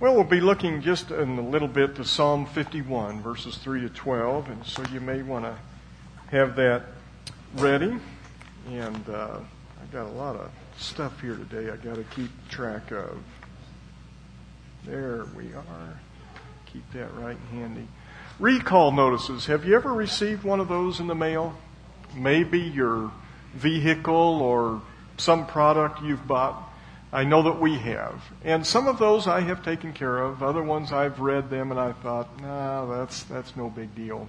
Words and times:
Well, 0.00 0.14
we'll 0.14 0.24
be 0.24 0.40
looking 0.40 0.80
just 0.80 1.10
in 1.10 1.36
a 1.36 1.46
little 1.46 1.68
bit 1.68 1.96
to 1.96 2.06
Psalm 2.06 2.46
51, 2.46 3.20
verses 3.20 3.58
3 3.58 3.82
to 3.82 3.90
12, 3.90 4.48
and 4.48 4.64
so 4.64 4.82
you 4.94 4.98
may 4.98 5.20
want 5.20 5.44
to 5.44 5.54
have 6.30 6.56
that 6.56 6.84
ready. 7.56 7.98
And 8.70 9.08
uh, 9.10 9.36
I 9.38 9.92
got 9.92 10.06
a 10.06 10.12
lot 10.12 10.36
of 10.36 10.50
stuff 10.78 11.20
here 11.20 11.36
today 11.36 11.70
I 11.70 11.76
got 11.76 11.96
to 11.96 12.04
keep 12.16 12.30
track 12.48 12.90
of. 12.92 13.18
There 14.86 15.26
we 15.36 15.52
are. 15.52 16.00
Keep 16.72 16.92
that 16.94 17.14
right 17.16 17.36
handy. 17.50 17.86
Recall 18.38 18.92
notices. 18.92 19.44
Have 19.44 19.66
you 19.66 19.74
ever 19.74 19.92
received 19.92 20.44
one 20.44 20.60
of 20.60 20.68
those 20.68 21.00
in 21.00 21.08
the 21.08 21.14
mail? 21.14 21.54
Maybe 22.16 22.60
your 22.60 23.12
vehicle 23.52 24.40
or 24.40 24.80
some 25.18 25.46
product 25.46 26.00
you've 26.00 26.26
bought. 26.26 26.69
I 27.12 27.24
know 27.24 27.42
that 27.42 27.60
we 27.60 27.76
have. 27.76 28.22
And 28.44 28.64
some 28.64 28.86
of 28.86 28.98
those 28.98 29.26
I 29.26 29.40
have 29.40 29.64
taken 29.64 29.92
care 29.92 30.18
of. 30.18 30.42
Other 30.42 30.62
ones 30.62 30.92
I've 30.92 31.18
read 31.18 31.50
them 31.50 31.72
and 31.72 31.80
I 31.80 31.92
thought, 31.92 32.40
nah, 32.40 32.86
that's, 32.86 33.24
that's 33.24 33.56
no 33.56 33.68
big 33.68 33.94
deal. 33.96 34.28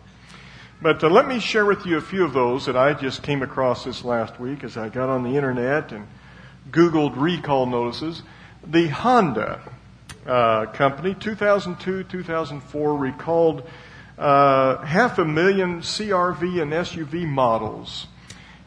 But 0.81 1.03
uh, 1.03 1.09
let 1.09 1.27
me 1.27 1.39
share 1.39 1.65
with 1.65 1.85
you 1.85 1.97
a 1.97 2.01
few 2.01 2.23
of 2.25 2.33
those 2.33 2.65
that 2.65 2.75
I 2.75 2.93
just 2.93 3.21
came 3.21 3.43
across 3.43 3.83
this 3.83 4.03
last 4.03 4.39
week 4.39 4.63
as 4.63 4.77
I 4.77 4.89
got 4.89 5.09
on 5.09 5.23
the 5.23 5.35
internet 5.35 5.91
and 5.91 6.07
Googled 6.71 7.13
recall 7.15 7.67
notices. 7.67 8.23
The 8.65 8.87
Honda 8.87 9.61
uh, 10.25 10.65
company, 10.67 11.13
2002 11.13 12.05
2004, 12.05 12.98
recalled 12.98 13.70
uh, 14.17 14.77
half 14.77 15.20
a 15.20 15.25
million 15.25 15.81
CRV 15.81 16.61
and 16.61 16.71
SUV 16.71 17.27
models. 17.27 18.07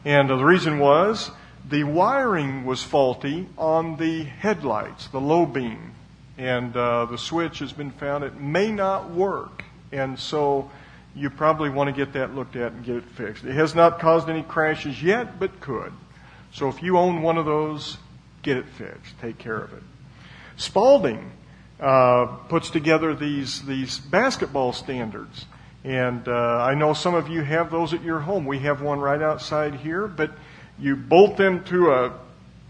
And 0.05 0.31
uh, 0.31 0.37
the 0.37 0.45
reason 0.45 0.79
was 0.79 1.31
the 1.69 1.83
wiring 1.83 2.65
was 2.65 2.83
faulty 2.83 3.47
on 3.57 3.97
the 3.97 4.23
headlights, 4.23 5.07
the 5.07 5.21
low 5.21 5.45
beam. 5.45 5.91
And 6.37 6.75
uh, 6.75 7.05
the 7.05 7.17
switch 7.17 7.59
has 7.59 7.71
been 7.71 7.91
found, 7.91 8.23
it 8.23 8.39
may 8.39 8.71
not 8.71 9.09
work. 9.09 9.63
And 9.91 10.19
so 10.19 10.69
you 11.15 11.29
probably 11.29 11.69
want 11.69 11.87
to 11.87 11.93
get 11.93 12.13
that 12.13 12.35
looked 12.35 12.55
at 12.55 12.73
and 12.73 12.83
get 12.83 12.97
it 12.97 13.05
fixed. 13.05 13.45
It 13.45 13.53
has 13.53 13.73
not 13.73 13.99
caused 13.99 14.29
any 14.29 14.43
crashes 14.43 15.01
yet, 15.01 15.39
but 15.39 15.61
could. 15.61 15.93
So 16.51 16.67
if 16.67 16.83
you 16.83 16.97
own 16.97 17.21
one 17.21 17.37
of 17.37 17.45
those, 17.45 17.97
get 18.43 18.57
it 18.57 18.65
fixed. 18.65 19.19
Take 19.21 19.37
care 19.37 19.57
of 19.57 19.73
it. 19.73 19.83
Spalding 20.57 21.31
uh, 21.79 22.25
puts 22.47 22.69
together 22.69 23.13
these 23.13 23.61
these 23.65 23.97
basketball 23.97 24.71
standards, 24.71 25.45
and 25.83 26.25
uh, 26.27 26.31
I 26.31 26.73
know 26.75 26.93
some 26.93 27.13
of 27.13 27.27
you 27.27 27.41
have 27.41 27.71
those 27.71 27.93
at 27.93 28.01
your 28.03 28.19
home. 28.21 28.45
We 28.45 28.59
have 28.59 28.81
one 28.81 28.99
right 28.99 29.21
outside 29.21 29.75
here, 29.75 30.07
but 30.07 30.31
you 30.79 30.95
bolt 30.95 31.37
them 31.37 31.63
to 31.65 31.91
a 31.91 32.13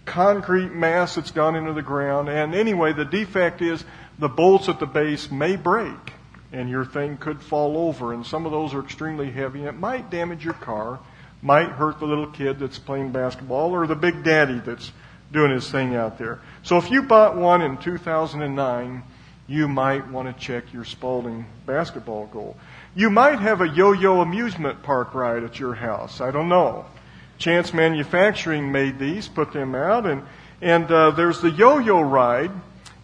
concrete 0.05 0.71
mass 0.73 1.15
that's 1.15 1.31
gone 1.31 1.55
into 1.55 1.73
the 1.73 1.81
ground, 1.81 2.29
and 2.29 2.53
anyway, 2.53 2.93
the 2.93 3.05
defect 3.05 3.61
is 3.61 3.83
the 4.19 4.29
bolts 4.29 4.69
at 4.69 4.79
the 4.79 4.85
base 4.85 5.31
may 5.31 5.55
break 5.55 6.13
and 6.55 6.69
your 6.69 6.85
thing 6.85 7.17
could 7.17 7.41
fall 7.41 7.77
over. 7.77 8.13
And 8.13 8.25
some 8.25 8.45
of 8.45 8.51
those 8.51 8.73
are 8.73 8.79
extremely 8.79 9.29
heavy, 9.29 9.59
and 9.59 9.67
it 9.67 9.77
might 9.77 10.09
damage 10.09 10.43
your 10.43 10.53
car, 10.53 10.99
might 11.41 11.69
hurt 11.69 11.99
the 11.99 12.05
little 12.05 12.27
kid 12.27 12.59
that's 12.59 12.79
playing 12.79 13.11
basketball, 13.11 13.71
or 13.71 13.85
the 13.87 13.95
big 13.95 14.23
daddy 14.23 14.59
that's 14.59 14.91
doing 15.33 15.51
his 15.51 15.69
thing 15.69 15.95
out 15.95 16.17
there. 16.17 16.39
So 16.63 16.77
if 16.77 16.89
you 16.89 17.01
bought 17.01 17.35
one 17.35 17.61
in 17.61 17.77
2009, 17.77 19.03
you 19.47 19.67
might 19.67 20.07
want 20.09 20.33
to 20.33 20.43
check 20.43 20.71
your 20.73 20.85
Spalding 20.85 21.45
basketball 21.65 22.27
goal. 22.27 22.55
You 22.95 23.09
might 23.09 23.39
have 23.39 23.61
a 23.61 23.67
yo-yo 23.67 24.21
amusement 24.21 24.81
park 24.81 25.13
ride 25.13 25.43
at 25.43 25.59
your 25.59 25.75
house. 25.75 26.21
I 26.21 26.31
don't 26.31 26.47
know. 26.47 26.85
Chance 27.37 27.73
Manufacturing 27.73 28.71
made 28.71 28.99
these, 28.99 29.27
put 29.27 29.51
them 29.51 29.75
out, 29.75 30.05
and 30.05 30.23
and 30.61 30.89
uh, 30.89 31.11
there's 31.11 31.41
the 31.41 31.51
yo-yo 31.51 32.01
ride 32.01 32.51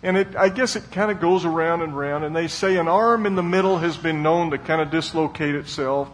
and 0.04 0.18
it, 0.18 0.36
I 0.36 0.50
guess 0.50 0.76
it 0.76 0.92
kind 0.92 1.12
of 1.12 1.20
goes 1.20 1.46
around 1.46 1.82
and 1.82 1.94
around. 1.94 2.24
And 2.24 2.36
they 2.36 2.48
say 2.48 2.78
an 2.78 2.88
arm 2.88 3.26
in 3.26 3.36
the 3.36 3.44
middle 3.44 3.78
has 3.78 3.98
been 3.98 4.24
known 4.24 4.52
to 4.52 4.58
kind 4.58 4.82
of 4.82 4.90
dislocate 4.90 5.56
itself. 5.56 6.10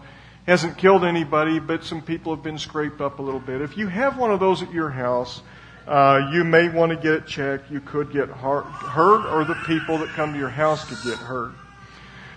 Hasn't 0.45 0.77
killed 0.77 1.03
anybody, 1.03 1.59
but 1.59 1.83
some 1.83 2.01
people 2.01 2.33
have 2.35 2.43
been 2.43 2.57
scraped 2.57 3.01
up 3.01 3.19
a 3.19 3.21
little 3.21 3.39
bit. 3.39 3.61
If 3.61 3.77
you 3.77 3.87
have 3.87 4.17
one 4.17 4.31
of 4.31 4.39
those 4.39 4.61
at 4.61 4.71
your 4.71 4.89
house, 4.89 5.41
uh, 5.87 6.29
you 6.33 6.43
may 6.43 6.69
want 6.69 6.91
to 6.91 6.95
get 6.97 7.13
it 7.13 7.27
checked. 7.27 7.71
You 7.71 7.79
could 7.79 8.11
get 8.11 8.29
hurt, 8.29 9.25
or 9.25 9.45
the 9.45 9.57
people 9.65 9.97
that 9.99 10.09
come 10.09 10.33
to 10.33 10.39
your 10.39 10.49
house 10.49 10.85
could 10.85 10.99
get 11.03 11.17
hurt. 11.17 11.51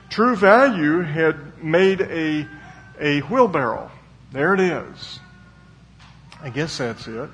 True 0.08 0.34
Value 0.34 1.02
had 1.02 1.62
made 1.62 2.00
a, 2.00 2.46
a 3.00 3.20
wheelbarrow. 3.22 3.90
There 4.32 4.54
it 4.54 4.60
is. 4.60 5.20
I 6.42 6.50
guess 6.50 6.78
that's 6.78 7.06
it. 7.06 7.30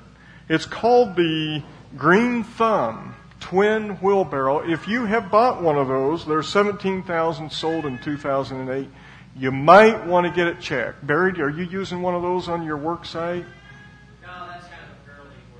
It's 0.49 0.65
called 0.65 1.15
the 1.15 1.63
Green 1.95 2.43
Thumb 2.43 3.15
twin 3.39 3.91
wheelbarrow. 3.97 4.59
If 4.69 4.87
you 4.87 5.05
have 5.05 5.31
bought 5.31 5.61
one 5.61 5.77
of 5.77 5.87
those, 5.87 6.25
there's 6.25 6.49
17,000 6.49 7.51
sold 7.51 7.85
in 7.85 7.99
2008. 7.99 8.89
You 9.35 9.51
might 9.51 10.05
want 10.05 10.25
to 10.25 10.33
get 10.33 10.47
it 10.47 10.59
checked. 10.59 11.05
Barry, 11.05 11.39
are 11.41 11.49
you 11.49 11.63
using 11.65 12.01
one 12.01 12.15
of 12.15 12.21
those 12.21 12.49
on 12.49 12.63
your 12.63 12.77
work 12.77 13.05
site? 13.05 13.45
No, 14.21 14.47
that's 14.49 14.65
kind 14.67 14.81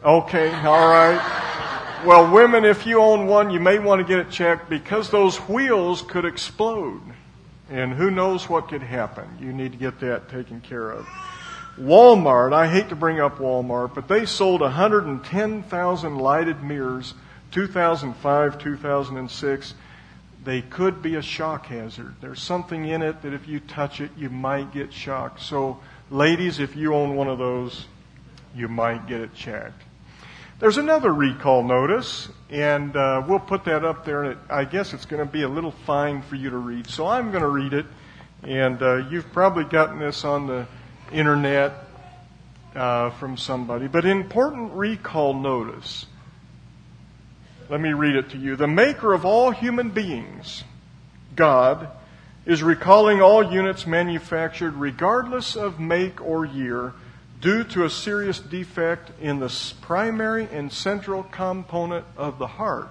of. 0.03 0.05
Okay, 0.05 0.51
all 0.51 0.87
right. 0.87 2.03
Well, 2.05 2.31
women, 2.31 2.65
if 2.65 2.85
you 2.85 2.99
own 2.99 3.27
one, 3.27 3.49
you 3.49 3.59
may 3.59 3.79
want 3.79 4.01
to 4.01 4.07
get 4.07 4.19
it 4.19 4.31
checked 4.31 4.69
because 4.69 5.09
those 5.09 5.37
wheels 5.37 6.01
could 6.01 6.25
explode. 6.25 7.01
And 7.69 7.93
who 7.93 8.09
knows 8.09 8.47
what 8.47 8.69
could 8.69 8.83
happen. 8.83 9.37
You 9.39 9.51
need 9.51 9.73
to 9.73 9.77
get 9.77 9.99
that 9.99 10.29
taken 10.29 10.61
care 10.61 10.89
of. 10.91 11.07
Walmart, 11.79 12.53
I 12.53 12.67
hate 12.67 12.89
to 12.89 12.95
bring 12.95 13.19
up 13.19 13.37
Walmart, 13.37 13.93
but 13.93 14.07
they 14.07 14.25
sold 14.25 14.61
110,000 14.61 16.17
lighted 16.17 16.63
mirrors 16.63 17.13
2005, 17.51 18.59
2006, 18.59 19.73
they 20.43 20.61
could 20.61 21.01
be 21.01 21.15
a 21.15 21.21
shock 21.21 21.67
hazard. 21.67 22.15
There's 22.21 22.41
something 22.41 22.85
in 22.85 23.01
it 23.01 23.21
that 23.21 23.33
if 23.33 23.47
you 23.47 23.59
touch 23.59 24.01
it, 24.01 24.11
you 24.17 24.29
might 24.29 24.73
get 24.73 24.93
shocked. 24.93 25.41
So, 25.41 25.79
ladies, 26.09 26.59
if 26.59 26.75
you 26.75 26.93
own 26.93 27.15
one 27.15 27.27
of 27.27 27.37
those, 27.37 27.85
you 28.55 28.67
might 28.67 29.07
get 29.07 29.21
it 29.21 29.33
checked. 29.33 29.83
There's 30.59 30.77
another 30.77 31.13
recall 31.13 31.63
notice, 31.63 32.29
and 32.49 32.95
uh, 32.95 33.23
we'll 33.27 33.39
put 33.39 33.65
that 33.65 33.85
up 33.85 34.05
there. 34.05 34.23
And 34.23 34.31
it, 34.33 34.37
I 34.49 34.65
guess 34.65 34.93
it's 34.93 35.05
going 35.05 35.23
to 35.23 35.31
be 35.31 35.43
a 35.43 35.49
little 35.49 35.71
fine 35.85 36.21
for 36.23 36.35
you 36.35 36.49
to 36.49 36.57
read, 36.57 36.87
so 36.87 37.05
I'm 37.05 37.29
going 37.29 37.43
to 37.43 37.49
read 37.49 37.73
it. 37.73 37.85
And 38.43 38.81
uh, 38.81 38.95
you've 39.09 39.31
probably 39.33 39.65
gotten 39.65 39.99
this 39.99 40.23
on 40.23 40.47
the 40.47 40.67
internet 41.11 41.73
uh, 42.75 43.09
from 43.11 43.37
somebody. 43.37 43.87
But 43.87 44.05
important 44.05 44.73
recall 44.73 45.33
notice. 45.33 46.05
Let 47.69 47.81
me 47.81 47.93
read 47.93 48.15
it 48.15 48.29
to 48.31 48.37
you. 48.37 48.55
The 48.55 48.67
maker 48.67 49.13
of 49.13 49.25
all 49.25 49.51
human 49.51 49.89
beings, 49.89 50.63
God, 51.35 51.89
is 52.45 52.63
recalling 52.63 53.21
all 53.21 53.51
units 53.51 53.85
manufactured 53.85 54.75
regardless 54.75 55.57
of 55.57 55.79
make 55.79 56.21
or 56.21 56.45
year 56.45 56.93
due 57.41 57.63
to 57.65 57.83
a 57.83 57.89
serious 57.89 58.39
defect 58.39 59.11
in 59.19 59.39
the 59.39 59.73
primary 59.81 60.47
and 60.51 60.71
central 60.71 61.23
component 61.23 62.05
of 62.15 62.39
the 62.39 62.47
heart. 62.47 62.89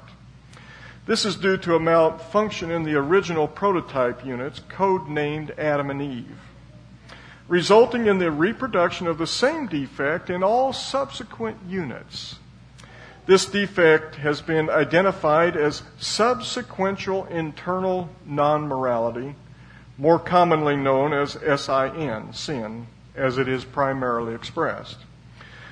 This 1.06 1.24
is 1.24 1.36
due 1.36 1.56
to 1.58 1.74
a 1.74 1.80
malfunction 1.80 2.70
in 2.70 2.82
the 2.82 2.96
original 2.96 3.48
prototype 3.48 4.26
units, 4.26 4.60
code 4.68 5.08
named 5.08 5.52
Adam 5.56 5.88
and 5.90 6.02
Eve, 6.02 6.40
resulting 7.48 8.06
in 8.06 8.18
the 8.18 8.30
reproduction 8.30 9.06
of 9.06 9.18
the 9.18 9.26
same 9.26 9.66
defect 9.66 10.30
in 10.30 10.42
all 10.42 10.72
subsequent 10.72 11.58
units. 11.68 12.36
This 13.26 13.46
defect 13.46 14.16
has 14.16 14.40
been 14.40 14.70
identified 14.70 15.56
as 15.56 15.82
subsequential 15.98 17.28
internal 17.28 18.08
non 18.24 18.68
morality, 18.68 19.34
more 19.98 20.18
commonly 20.18 20.76
known 20.76 21.12
as 21.12 21.32
SIN, 21.32 22.32
sin, 22.32 22.86
as 23.16 23.38
it 23.38 23.48
is 23.48 23.64
primarily 23.64 24.34
expressed. 24.34 24.98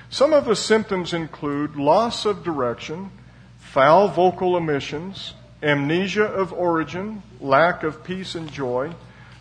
Some 0.09 0.33
of 0.33 0.45
the 0.45 0.55
symptoms 0.55 1.13
include 1.13 1.75
loss 1.75 2.25
of 2.25 2.43
direction, 2.43 3.11
foul 3.57 4.07
vocal 4.09 4.57
emissions, 4.57 5.33
amnesia 5.63 6.25
of 6.25 6.51
origin, 6.53 7.23
lack 7.39 7.83
of 7.83 8.03
peace 8.03 8.35
and 8.35 8.51
joy, 8.51 8.93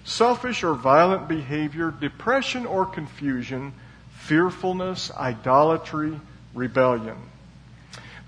selfish 0.05 0.62
or 0.62 0.75
violent 0.75 1.27
behavior, 1.27 1.91
depression 1.91 2.67
or 2.67 2.87
confusion, 2.87 3.73
fearfulness, 4.11 5.11
idolatry, 5.12 6.21
rebellion. 6.55 7.17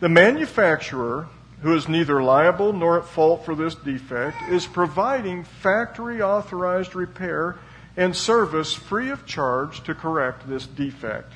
The 0.00 0.08
manufacturer, 0.08 1.28
who 1.62 1.74
is 1.74 1.88
neither 1.88 2.22
liable 2.22 2.72
nor 2.72 2.98
at 2.98 3.06
fault 3.06 3.44
for 3.44 3.54
this 3.54 3.74
defect, 3.74 4.36
is 4.50 4.66
providing 4.66 5.44
factory 5.44 6.20
authorized 6.20 6.94
repair 6.94 7.56
and 7.96 8.14
service 8.14 8.74
free 8.74 9.10
of 9.10 9.24
charge 9.24 9.82
to 9.84 9.94
correct 9.94 10.46
this 10.48 10.66
defect. 10.66 11.32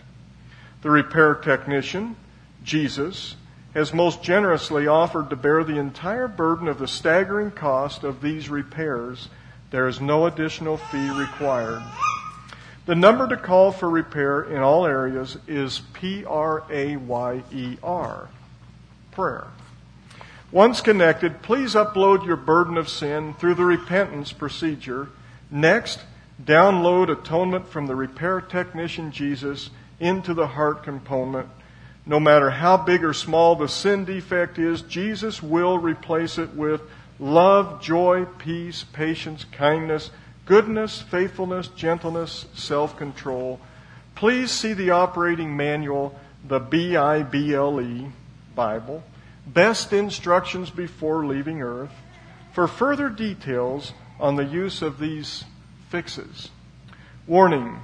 The 0.83 0.91
repair 0.91 1.35
technician, 1.35 2.17
Jesus, 2.63 3.37
has 3.73 3.95
most 3.95 4.23
generously 4.23 4.87
offered 4.87 5.31
to 5.31 5.37
bear 5.37 5.65
the 5.65 5.79
entire 5.79 6.29
burden 6.29 6.69
of 6.69 6.79
the 6.79 6.89
staggering 6.89 7.51
cost 7.51 8.05
of 8.05 8.21
these 8.21 8.49
repairs. 8.49 9.29
There 9.71 9.87
is 9.87 10.01
no 10.01 10.27
additional 10.27 10.77
fee 10.77 11.11
required. 11.11 11.83
The 12.87 12.95
number 12.97 13.29
to 13.29 13.37
call 13.37 13.71
for 13.71 13.89
repair 13.89 14.43
in 14.43 14.59
all 14.63 14.85
areas 14.85 15.39
is 15.47 15.83
P 15.93 16.25
R 16.25 16.65
A 16.71 16.97
Y 16.97 17.43
E 17.53 17.77
R 17.83 18.29
prayer. 19.13 19.47
Once 20.51 20.81
connected, 20.81 21.43
please 21.43 21.75
upload 21.75 22.27
your 22.27 22.37
burden 22.37 22.77
of 22.77 22.89
sin 22.89 23.35
through 23.35 23.55
the 23.55 23.65
repentance 23.65 24.33
procedure. 24.33 25.09
Next, 25.51 26.01
download 26.43 27.09
atonement 27.09 27.69
from 27.69 27.87
the 27.87 27.95
repair 27.95 28.41
technician 28.41 29.13
Jesus 29.13 29.71
into 30.01 30.35
the 30.35 30.49
heart 30.49 30.83
component. 30.83 31.49
No 32.05 32.19
matter 32.19 32.51
how 32.51 32.77
big 32.77 33.05
or 33.05 33.13
small 33.13 33.55
the 33.55 33.69
sin 33.69 34.05
defect 34.05 34.59
is, 34.59 34.83
Jesus 34.83 35.41
will 35.41 35.79
replace 35.79 36.39
it 36.39 36.55
with 36.55 36.81
love, 37.21 37.81
joy, 37.81 38.25
peace, 38.39 38.85
patience, 38.93 39.45
kindness, 39.53 40.11
goodness, 40.47 41.01
faithfulness, 41.03 41.69
gentleness, 41.69 42.47
self 42.55 42.97
control. 42.97 43.61
Please 44.15 44.51
see 44.51 44.73
the 44.73 44.91
operating 44.91 45.57
manual, 45.57 46.19
the 46.49 46.59
B 46.59 46.97
I 46.97 47.23
B 47.23 47.55
L 47.55 47.81
E 47.81 48.07
Bible, 48.55 49.05
best 49.47 49.93
instructions 49.93 50.71
before 50.71 51.27
leaving 51.27 51.63
earth, 51.63 51.93
for 52.53 52.67
further 52.67 53.09
details 53.09 53.93
on 54.19 54.37
the 54.37 54.45
use 54.45 54.83
of 54.83 54.99
these 54.99 55.45
fixes. 55.89 56.51
Warning 57.27 57.79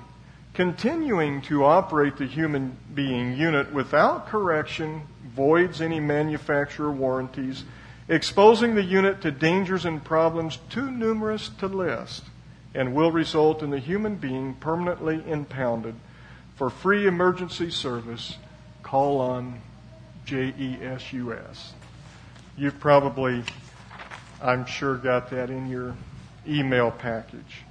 continuing 0.57 1.43
to 1.43 1.63
operate 1.63 2.17
the 2.17 2.27
human 2.27 2.75
being 2.95 3.37
unit 3.37 3.71
without 3.75 4.27
correction 4.27 5.03
voids 5.35 5.83
any 5.83 6.01
manufacturer 6.01 6.91
warranties, 6.91 7.63
exposing 8.09 8.75
the 8.75 8.83
unit 8.83 9.21
to 9.23 9.31
dangers 9.31 9.85
and 9.85 10.05
problems 10.05 10.59
too 10.71 10.91
numerous 10.91 11.49
to 11.59 11.67
list, 11.67 12.25
and 12.75 12.95
will 12.95 13.11
result 13.11 13.63
in 13.63 13.71
the 13.71 13.79
human 13.79 14.17
being 14.17 14.55
permanently 14.55 15.23
impounded. 15.27 15.95
For 16.57 16.71
free 16.71 17.07
emergency 17.07 17.71
service, 17.71 18.37
call 18.83 19.21
on 19.21 19.61
JESUS. 20.27 21.73
You've 22.57 22.81
probably, 22.81 23.43
I'm 24.41 24.67
sure, 24.67 24.97
got 24.97 25.31
that 25.31 25.51
in 25.51 25.69
your 25.69 25.95
email 26.49 26.91
package. 26.91 27.63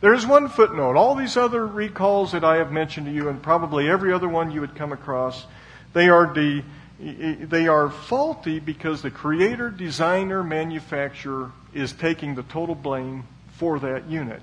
There's 0.00 0.26
one 0.26 0.48
footnote. 0.48 0.96
All 0.96 1.14
these 1.14 1.36
other 1.36 1.66
recalls 1.66 2.32
that 2.32 2.44
I 2.44 2.56
have 2.56 2.70
mentioned 2.70 3.06
to 3.06 3.12
you, 3.12 3.28
and 3.28 3.42
probably 3.42 3.88
every 3.88 4.12
other 4.12 4.28
one 4.28 4.50
you 4.50 4.60
would 4.60 4.74
come 4.74 4.92
across, 4.92 5.46
they 5.92 6.08
are 6.08 6.32
the 6.32 6.62
they 7.00 7.66
are 7.66 7.90
faulty 7.90 8.58
because 8.58 9.02
the 9.02 9.10
creator, 9.10 9.70
designer, 9.70 10.42
manufacturer 10.42 11.52
is 11.72 11.92
taking 11.92 12.34
the 12.34 12.42
total 12.44 12.74
blame 12.74 13.24
for 13.52 13.78
that 13.80 14.08
unit. 14.08 14.42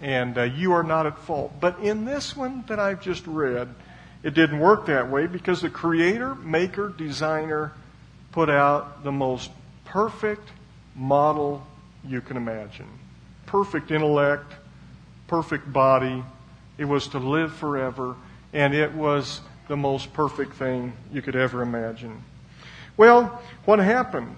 And 0.00 0.36
uh, 0.36 0.42
you 0.42 0.72
are 0.72 0.82
not 0.82 1.06
at 1.06 1.18
fault. 1.18 1.54
But 1.60 1.78
in 1.80 2.04
this 2.04 2.36
one 2.36 2.64
that 2.68 2.78
I've 2.78 3.00
just 3.00 3.26
read, 3.26 3.68
it 4.22 4.34
didn't 4.34 4.60
work 4.60 4.86
that 4.86 5.10
way 5.10 5.26
because 5.26 5.60
the 5.60 5.70
creator, 5.70 6.34
maker, 6.34 6.88
designer 6.88 7.72
put 8.32 8.50
out 8.50 9.02
the 9.02 9.12
most 9.12 9.50
perfect 9.84 10.48
model 10.94 11.66
you 12.04 12.20
can 12.20 12.36
imagine 12.36 12.86
perfect 13.46 13.90
intellect, 13.90 14.52
perfect 15.28 15.72
body. 15.72 16.22
It 16.76 16.84
was 16.84 17.08
to 17.08 17.18
live 17.18 17.54
forever, 17.54 18.16
and 18.52 18.74
it 18.74 18.92
was 18.92 19.40
the 19.68 19.76
most 19.76 20.12
perfect 20.12 20.54
thing 20.54 20.92
you 21.12 21.22
could 21.22 21.36
ever 21.36 21.62
imagine. 21.62 22.22
Well, 22.96 23.42
what 23.64 23.78
happened? 23.78 24.36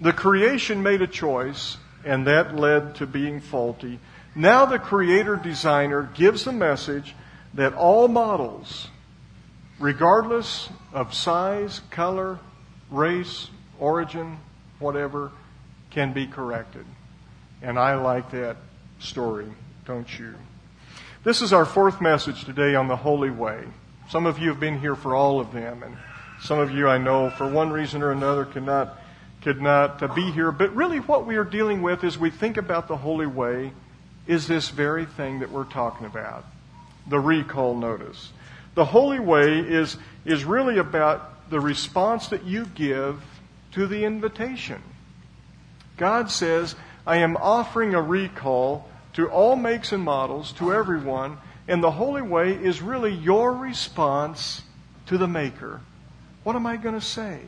The 0.00 0.12
creation 0.12 0.82
made 0.82 1.02
a 1.02 1.06
choice, 1.06 1.76
and 2.04 2.26
that 2.26 2.54
led 2.54 2.96
to 2.96 3.06
being 3.06 3.40
faulty. 3.40 3.98
Now 4.34 4.66
the 4.66 4.78
creator 4.78 5.36
designer 5.36 6.08
gives 6.14 6.44
the 6.44 6.52
message 6.52 7.14
that 7.54 7.74
all 7.74 8.06
models, 8.08 8.88
regardless 9.78 10.68
of 10.92 11.14
size, 11.14 11.80
color, 11.90 12.38
race, 12.90 13.48
origin, 13.80 14.38
whatever, 14.78 15.32
can 15.90 16.12
be 16.12 16.26
corrected. 16.26 16.84
And 17.62 17.78
I 17.78 17.94
like 17.94 18.30
that 18.30 18.56
story, 19.00 19.46
don't 19.84 20.18
you? 20.18 20.34
This 21.24 21.42
is 21.42 21.52
our 21.52 21.64
fourth 21.64 22.00
message 22.00 22.44
today 22.44 22.76
on 22.76 22.86
the 22.86 22.96
Holy 22.96 23.30
Way. 23.30 23.64
Some 24.10 24.24
of 24.24 24.38
you 24.38 24.48
have 24.48 24.60
been 24.60 24.80
here 24.80 24.96
for 24.96 25.14
all 25.14 25.38
of 25.38 25.52
them, 25.52 25.82
and 25.82 25.96
some 26.40 26.58
of 26.58 26.70
you 26.70 26.88
I 26.88 26.96
know 26.96 27.28
for 27.28 27.46
one 27.46 27.70
reason 27.70 28.02
or 28.02 28.10
another 28.10 28.46
could 28.46 28.64
not, 28.64 28.96
could 29.42 29.60
not 29.60 30.02
uh, 30.02 30.14
be 30.14 30.30
here. 30.30 30.50
But 30.50 30.74
really, 30.74 30.98
what 30.98 31.26
we 31.26 31.36
are 31.36 31.44
dealing 31.44 31.82
with 31.82 32.04
as 32.04 32.16
we 32.16 32.30
think 32.30 32.56
about 32.56 32.88
the 32.88 32.96
Holy 32.96 33.26
Way 33.26 33.72
is 34.26 34.46
this 34.46 34.70
very 34.70 35.04
thing 35.04 35.40
that 35.40 35.50
we're 35.50 35.64
talking 35.64 36.06
about 36.06 36.44
the 37.06 37.18
recall 37.18 37.74
notice. 37.74 38.32
The 38.74 38.84
Holy 38.84 39.18
Way 39.18 39.60
is, 39.60 39.96
is 40.24 40.44
really 40.44 40.78
about 40.78 41.50
the 41.50 41.60
response 41.60 42.28
that 42.28 42.44
you 42.44 42.66
give 42.66 43.22
to 43.72 43.86
the 43.86 44.04
invitation. 44.04 44.82
God 45.96 46.30
says, 46.30 46.76
I 47.06 47.16
am 47.18 47.36
offering 47.36 47.94
a 47.94 48.02
recall 48.02 48.88
to 49.14 49.28
all 49.28 49.56
makes 49.56 49.92
and 49.92 50.02
models, 50.02 50.52
to 50.52 50.72
everyone, 50.72 51.38
and 51.68 51.82
the 51.82 51.90
Holy 51.90 52.22
Way 52.22 52.52
is 52.52 52.80
really 52.80 53.12
your 53.12 53.52
response 53.52 54.62
to 55.06 55.18
the 55.18 55.28
Maker. 55.28 55.80
What 56.42 56.56
am 56.56 56.66
I 56.66 56.78
going 56.78 56.94
to 56.94 57.06
say? 57.06 57.40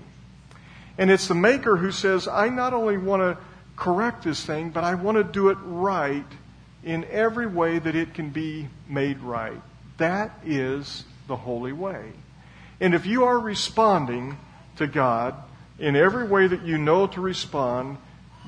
And 0.98 1.10
it's 1.10 1.26
the 1.26 1.34
Maker 1.34 1.76
who 1.76 1.90
says, 1.90 2.28
I 2.28 2.50
not 2.50 2.74
only 2.74 2.98
want 2.98 3.22
to 3.22 3.42
correct 3.76 4.24
this 4.24 4.44
thing, 4.44 4.70
but 4.70 4.84
I 4.84 4.94
want 4.94 5.16
to 5.16 5.24
do 5.24 5.48
it 5.48 5.56
right 5.62 6.26
in 6.84 7.06
every 7.06 7.46
way 7.46 7.78
that 7.78 7.96
it 7.96 8.12
can 8.12 8.28
be 8.28 8.68
made 8.86 9.18
right. 9.20 9.60
That 9.96 10.38
is 10.44 11.04
the 11.26 11.36
Holy 11.36 11.72
Way. 11.72 12.12
And 12.78 12.94
if 12.94 13.06
you 13.06 13.24
are 13.24 13.38
responding 13.38 14.38
to 14.76 14.86
God 14.86 15.34
in 15.78 15.96
every 15.96 16.26
way 16.26 16.46
that 16.46 16.62
you 16.62 16.76
know 16.76 17.06
to 17.06 17.20
respond, 17.22 17.96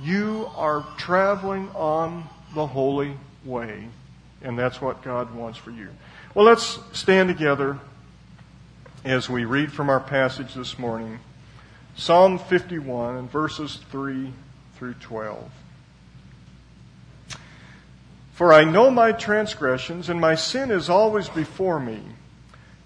you 0.02 0.50
are 0.54 0.84
traveling 0.98 1.70
on 1.74 2.24
the 2.54 2.66
holy 2.66 3.16
way. 3.44 3.88
And 4.42 4.58
that's 4.58 4.80
what 4.80 5.02
God 5.02 5.34
wants 5.34 5.58
for 5.58 5.70
you. 5.70 5.88
Well, 6.34 6.44
let's 6.44 6.78
stand 6.92 7.28
together 7.28 7.78
as 9.04 9.28
we 9.28 9.44
read 9.44 9.72
from 9.72 9.90
our 9.90 10.00
passage 10.00 10.54
this 10.54 10.78
morning 10.78 11.18
Psalm 11.94 12.38
51 12.38 13.16
and 13.16 13.30
verses 13.30 13.78
3 13.90 14.32
through 14.76 14.94
12. 14.94 15.50
For 18.32 18.52
I 18.52 18.64
know 18.64 18.90
my 18.90 19.12
transgressions, 19.12 20.08
and 20.08 20.18
my 20.18 20.34
sin 20.34 20.70
is 20.70 20.88
always 20.88 21.28
before 21.28 21.78
me. 21.78 22.00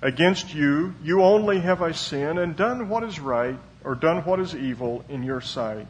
Against 0.02 0.52
you, 0.52 0.94
you 1.04 1.22
only 1.22 1.60
have 1.60 1.82
I 1.82 1.92
sinned 1.92 2.40
and 2.40 2.56
done 2.56 2.88
what 2.88 3.04
is 3.04 3.20
right, 3.20 3.56
or 3.84 3.94
done 3.94 4.24
what 4.24 4.40
is 4.40 4.56
evil 4.56 5.04
in 5.08 5.22
your 5.22 5.40
sight 5.40 5.86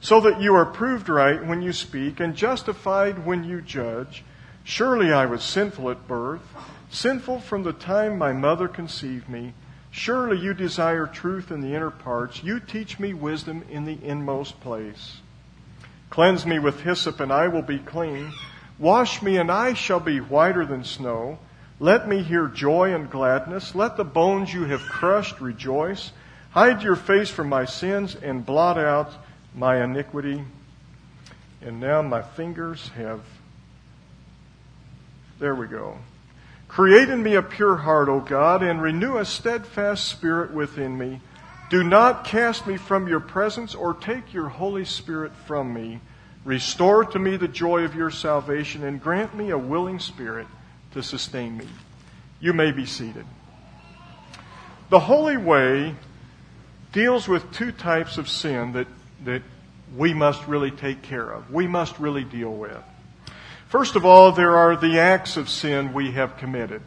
so 0.00 0.20
that 0.20 0.40
you 0.40 0.54
are 0.54 0.66
proved 0.66 1.08
right 1.08 1.44
when 1.44 1.62
you 1.62 1.72
speak 1.72 2.20
and 2.20 2.36
justified 2.36 3.24
when 3.24 3.44
you 3.44 3.60
judge. 3.60 4.22
Surely 4.68 5.12
I 5.12 5.26
was 5.26 5.44
sinful 5.44 5.90
at 5.90 6.08
birth, 6.08 6.42
sinful 6.90 7.38
from 7.38 7.62
the 7.62 7.72
time 7.72 8.18
my 8.18 8.32
mother 8.32 8.66
conceived 8.66 9.28
me. 9.28 9.54
Surely 9.92 10.40
you 10.40 10.54
desire 10.54 11.06
truth 11.06 11.52
in 11.52 11.60
the 11.60 11.72
inner 11.72 11.92
parts. 11.92 12.42
You 12.42 12.58
teach 12.58 12.98
me 12.98 13.14
wisdom 13.14 13.64
in 13.70 13.84
the 13.84 13.96
inmost 14.02 14.60
place. 14.60 15.18
Cleanse 16.10 16.44
me 16.44 16.58
with 16.58 16.80
hyssop, 16.80 17.20
and 17.20 17.32
I 17.32 17.46
will 17.46 17.62
be 17.62 17.78
clean. 17.78 18.32
Wash 18.76 19.22
me, 19.22 19.36
and 19.36 19.52
I 19.52 19.74
shall 19.74 20.00
be 20.00 20.18
whiter 20.18 20.66
than 20.66 20.82
snow. 20.82 21.38
Let 21.78 22.08
me 22.08 22.24
hear 22.24 22.48
joy 22.48 22.92
and 22.92 23.08
gladness. 23.08 23.72
Let 23.76 23.96
the 23.96 24.04
bones 24.04 24.52
you 24.52 24.64
have 24.64 24.88
crushed 24.88 25.40
rejoice. 25.40 26.10
Hide 26.50 26.82
your 26.82 26.96
face 26.96 27.30
from 27.30 27.48
my 27.48 27.66
sins 27.66 28.16
and 28.16 28.44
blot 28.44 28.78
out 28.78 29.12
my 29.54 29.84
iniquity. 29.84 30.42
And 31.62 31.78
now 31.78 32.02
my 32.02 32.22
fingers 32.22 32.88
have. 32.96 33.20
There 35.38 35.54
we 35.54 35.66
go. 35.66 35.98
Create 36.68 37.08
in 37.08 37.22
me 37.22 37.34
a 37.34 37.42
pure 37.42 37.76
heart, 37.76 38.08
O 38.08 38.20
God, 38.20 38.62
and 38.62 38.82
renew 38.82 39.18
a 39.18 39.24
steadfast 39.24 40.08
spirit 40.08 40.52
within 40.52 40.96
me. 40.98 41.20
Do 41.70 41.82
not 41.82 42.24
cast 42.24 42.66
me 42.66 42.76
from 42.76 43.08
your 43.08 43.20
presence 43.20 43.74
or 43.74 43.94
take 43.94 44.32
your 44.32 44.48
Holy 44.48 44.84
Spirit 44.84 45.32
from 45.46 45.72
me. 45.72 46.00
Restore 46.44 47.04
to 47.06 47.18
me 47.18 47.36
the 47.36 47.48
joy 47.48 47.82
of 47.82 47.94
your 47.94 48.10
salvation 48.10 48.84
and 48.84 49.02
grant 49.02 49.34
me 49.34 49.50
a 49.50 49.58
willing 49.58 49.98
spirit 49.98 50.46
to 50.92 51.02
sustain 51.02 51.56
me. 51.56 51.66
You 52.40 52.52
may 52.52 52.70
be 52.70 52.86
seated. 52.86 53.26
The 54.90 55.00
Holy 55.00 55.36
Way 55.36 55.96
deals 56.92 57.26
with 57.26 57.50
two 57.52 57.72
types 57.72 58.18
of 58.18 58.28
sin 58.28 58.72
that 58.72 58.86
that 59.24 59.42
we 59.96 60.14
must 60.14 60.46
really 60.46 60.70
take 60.70 61.02
care 61.02 61.30
of. 61.30 61.50
We 61.50 61.66
must 61.66 61.98
really 61.98 62.24
deal 62.24 62.52
with. 62.52 62.82
First 63.68 63.96
of 63.96 64.04
all, 64.04 64.30
there 64.30 64.56
are 64.56 64.76
the 64.76 65.00
acts 65.00 65.36
of 65.36 65.48
sin 65.48 65.92
we 65.92 66.12
have 66.12 66.36
committed. 66.36 66.82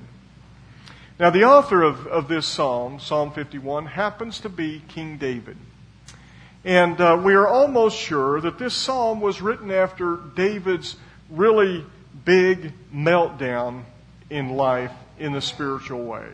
Now, 1.20 1.30
the 1.30 1.44
author 1.44 1.84
of, 1.84 2.08
of 2.08 2.30
this 2.30 2.46
psalm, 2.46 3.02
Psalm 3.02 3.32
51, 3.32 3.86
happens 3.86 4.40
to 4.40 4.50
be 4.50 4.82
King 4.88 5.18
David. 5.18 5.58
And 6.64 7.00
uh, 7.02 7.20
we 7.22 7.34
are 7.34 7.48
almost 7.48 7.98
sure 7.98 8.40
that 8.40 8.58
this 8.58 8.74
psalm 8.74 9.20
was 9.20 9.42
written 9.42 9.72
after 9.72 10.20
David's 10.38 10.96
really 11.30 11.86
big 12.24 12.72
meltdown 12.94 13.84
in 14.30 14.56
life 14.56 14.94
in 15.18 15.34
the 15.34 15.42
spiritual 15.42 16.06
way. 16.06 16.28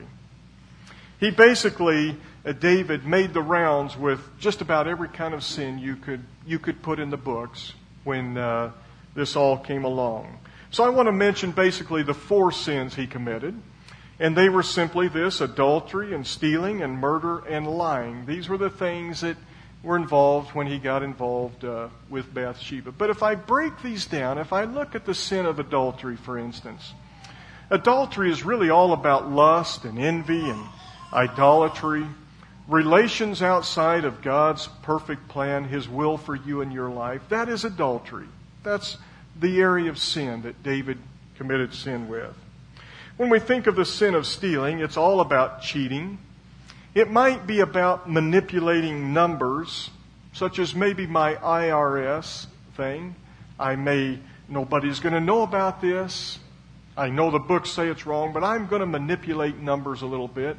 He 1.20 1.32
basically, 1.32 2.18
uh, 2.46 2.52
David, 2.52 3.04
made 3.04 3.34
the 3.34 3.42
rounds 3.42 3.98
with 3.98 4.20
just 4.40 4.62
about 4.62 4.88
every 4.88 5.10
kind 5.10 5.34
of 5.34 5.44
sin 5.44 5.80
you 5.80 5.96
could, 5.96 6.24
you 6.46 6.60
could 6.60 6.84
put 6.84 7.00
in 7.00 7.10
the 7.10 7.18
books 7.18 7.74
when 8.04 8.38
uh, 8.38 8.72
this 9.16 9.36
all 9.36 9.58
came 9.58 9.84
along. 9.84 10.38
So 10.70 10.84
I 10.84 10.90
want 10.90 11.08
to 11.08 11.14
mention 11.14 11.52
basically 11.52 12.04
the 12.04 12.14
four 12.14 12.52
sins 12.52 12.94
he 12.96 13.08
committed. 13.08 13.60
And 14.20 14.36
they 14.36 14.48
were 14.48 14.64
simply 14.64 15.08
this 15.10 15.42
adultery 15.42 16.14
and 16.14 16.26
stealing 16.26 16.82
and 16.82 17.00
murder 17.00 17.40
and 17.40 17.68
lying. 17.68 18.26
These 18.26 18.48
were 18.48 18.58
the 18.58 18.70
things 18.70 19.22
that 19.22 19.36
were 19.84 19.98
involved 19.98 20.52
when 20.56 20.68
he 20.68 20.80
got 20.80 21.04
involved 21.04 21.64
uh, 21.66 21.90
with 22.10 22.34
Bathsheba. 22.34 22.92
But 22.92 23.10
if 23.10 23.24
I 23.24 23.36
break 23.36 23.82
these 23.82 24.06
down, 24.06 24.38
if 24.38 24.54
I 24.54 24.64
look 24.64 24.96
at 24.96 25.06
the 25.06 25.14
sin 25.14 25.46
of 25.46 25.60
adultery, 25.60 26.16
for 26.16 26.38
instance, 26.38 26.94
adultery 27.70 28.32
is 28.32 28.44
really 28.44 28.70
all 28.70 28.94
about 28.94 29.30
lust 29.30 29.84
and 29.84 30.00
envy 30.00 30.50
and 30.50 30.64
idolatry, 31.14 32.06
relations 32.68 33.42
outside 33.42 34.06
of 34.06 34.22
God's 34.22 34.68
perfect 34.82 35.28
plan, 35.28 35.66
His 35.66 35.88
will 35.88 36.18
for 36.18 36.36
you 36.36 36.62
and 36.62 36.74
your 36.74 36.90
life. 36.90 37.22
That 37.30 37.50
is 37.50 37.66
adultery. 37.66 38.28
That's 38.66 38.98
the 39.40 39.62
area 39.62 39.90
of 39.90 39.98
sin 39.98 40.42
that 40.42 40.62
David 40.64 40.98
committed 41.38 41.74
sin 41.74 42.10
with. 42.10 42.36
When 43.16 43.30
we 43.30 43.40
think 43.40 43.68
of 43.68 43.78
the 43.78 43.86
sin 43.86 44.14
of 44.14 44.28
stealing, 44.28 44.80
it's 44.80 44.98
all 44.98 45.22
about 45.22 45.62
cheating 45.62 46.18
it 46.96 47.12
might 47.12 47.46
be 47.46 47.60
about 47.60 48.10
manipulating 48.10 49.14
numbers, 49.14 49.90
such 50.32 50.60
as 50.60 50.74
maybe 50.74 51.06
my 51.06 51.36
IRS 51.36 52.48
thing. 52.78 53.16
I 53.60 53.76
may, 53.76 54.18
nobody's 54.48 55.02
going 55.02 55.14
to 55.14 55.20
know 55.20 55.42
about 55.42 55.82
this. 55.82 56.40
I 56.96 57.10
know 57.10 57.32
the 57.32 57.40
books 57.40 57.70
say 57.70 57.90
it's 57.90 58.06
wrong, 58.06 58.32
but 58.32 58.46
I'm 58.46 58.68
going 58.68 58.80
to 58.80 58.86
manipulate 58.86 59.60
numbers 59.60 60.04
a 60.04 60.06
little 60.06 60.30
bit. 60.30 60.56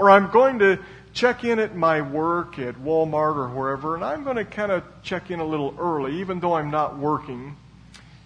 Or 0.00 0.10
I'm 0.10 0.30
going 0.30 0.60
to 0.60 0.78
check 1.12 1.44
in 1.44 1.58
at 1.58 1.76
my 1.76 2.00
work 2.00 2.58
at 2.58 2.76
Walmart 2.76 3.36
or 3.36 3.48
wherever, 3.50 3.94
and 3.94 4.02
I'm 4.02 4.24
going 4.24 4.36
to 4.36 4.46
kind 4.46 4.72
of 4.72 4.82
check 5.02 5.30
in 5.30 5.40
a 5.40 5.44
little 5.44 5.74
early, 5.78 6.20
even 6.20 6.40
though 6.40 6.54
I'm 6.54 6.70
not 6.70 6.96
working. 6.96 7.54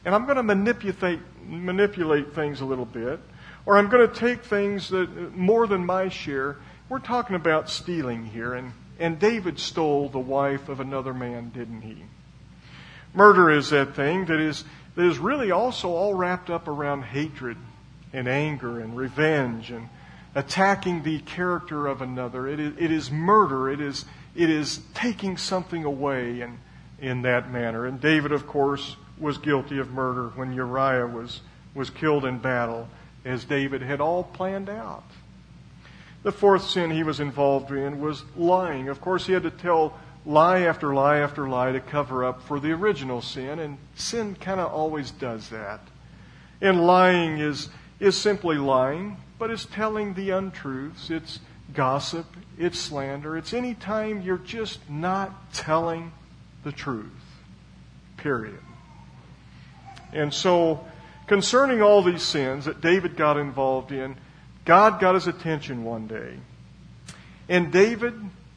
And 0.05 0.15
I'm 0.15 0.25
going 0.25 0.37
to 0.37 0.45
manipulate, 0.45 1.19
manipulate 1.45 2.33
things 2.33 2.61
a 2.61 2.65
little 2.65 2.85
bit. 2.85 3.19
Or 3.67 3.77
I'm 3.77 3.89
going 3.89 4.09
to 4.09 4.15
take 4.15 4.45
things 4.45 4.91
that 4.91 5.35
more 5.37 5.67
than 5.67 5.85
my 5.85 6.11
share 6.11 6.59
we're 6.89 7.01
talking 7.01 7.35
about 7.35 7.69
stealing 7.69 8.25
here, 8.27 8.55
and, 8.55 8.73
and 9.01 9.19
David 9.19 9.59
stole 9.59 10.09
the 10.09 10.21
wife 10.21 10.69
of 10.69 10.79
another 10.79 11.13
man, 11.13 11.51
didn't 11.51 11.83
he? 11.83 12.05
Murder 13.15 13.51
is 13.51 13.71
that 13.71 13.97
thing 13.97 14.27
that 14.27 14.39
is, 14.39 14.63
that 14.95 15.05
is 15.05 15.19
really 15.19 15.51
also 15.51 15.89
all 15.91 16.15
wrapped 16.15 16.51
up 16.51 16.69
around 16.69 17.03
hatred 17.03 17.57
and 18.13 18.29
anger 18.29 18.79
and 18.79 18.97
revenge 18.97 19.73
and 19.73 19.89
attacking 20.35 21.03
the 21.03 21.21
character 21.21 21.87
of 21.87 22.03
another. 22.03 22.49
It 22.49 22.61
is, 22.61 22.75
it 22.79 22.91
is 22.91 23.11
murder. 23.11 23.71
It 23.71 23.81
is, 23.81 24.05
it 24.35 24.51
is 24.51 24.81
taking 24.95 25.37
something 25.37 25.85
away 25.85 26.41
in, 26.41 26.59
in 26.99 27.23
that 27.23 27.51
manner. 27.51 27.87
And 27.87 28.01
David, 28.01 28.33
of 28.33 28.47
course, 28.47 28.97
was 29.19 29.39
guilty 29.39 29.79
of 29.79 29.91
murder 29.91 30.29
when 30.35 30.53
Uriah 30.53 31.07
was, 31.07 31.41
was 31.75 31.91
killed 31.91 32.25
in 32.25 32.39
battle, 32.39 32.89
as 33.25 33.45
David 33.45 33.83
had 33.83 34.01
all 34.01 34.25
planned 34.25 34.69
out. 34.69 35.05
The 36.25 36.33
fourth 36.33 36.65
sin 36.65 36.91
he 36.91 37.03
was 37.03 37.21
involved 37.21 37.71
in 37.71 38.01
was 38.01 38.25
lying. 38.37 38.89
Of 38.89 39.01
course, 39.01 39.27
he 39.27 39.35
had 39.35 39.43
to 39.43 39.51
tell 39.51 39.99
lie 40.27 40.61
after 40.61 40.95
lie 40.95 41.19
after 41.19 41.49
lie 41.49 41.73
to 41.73 41.81
cover 41.81 42.25
up 42.25 42.43
for 42.43 42.59
the 42.59 42.73
original 42.73 43.21
sin, 43.21 43.59
and 43.59 43.77
sin 43.95 44.35
kind 44.35 44.59
of 44.59 44.73
always 44.73 45.11
does 45.11 45.51
that. 45.51 45.81
And 46.61 46.87
lying 46.87 47.39
is, 47.39 47.69
is 48.01 48.17
simply 48.17 48.57
lying, 48.57 49.19
but 49.45 49.51
it's 49.51 49.67
telling 49.67 50.15
the 50.15 50.31
untruths. 50.31 51.11
It's 51.11 51.39
gossip, 51.75 52.25
it's 52.57 52.79
slander, 52.79 53.37
it's 53.37 53.53
any 53.53 53.75
time 53.75 54.23
you're 54.23 54.39
just 54.39 54.81
not 54.89 55.53
telling 55.53 56.13
the 56.63 56.73
truth. 56.73 57.13
Period. 58.17 58.59
And 60.15 60.33
so, 60.33 60.83
concerning 61.27 61.83
all 61.83 62.01
these 62.03 62.23
sins 62.23 62.65
that 62.65 62.81
David 62.81 63.19
got 63.19 63.37
involved 63.37 63.93
in, 63.93 64.17
God 64.65 64.99
got 64.99 65.15
his 65.15 65.27
attention 65.27 65.85
one 65.85 66.07
day. 66.07 66.39
And 67.47 67.71
David 67.71 68.15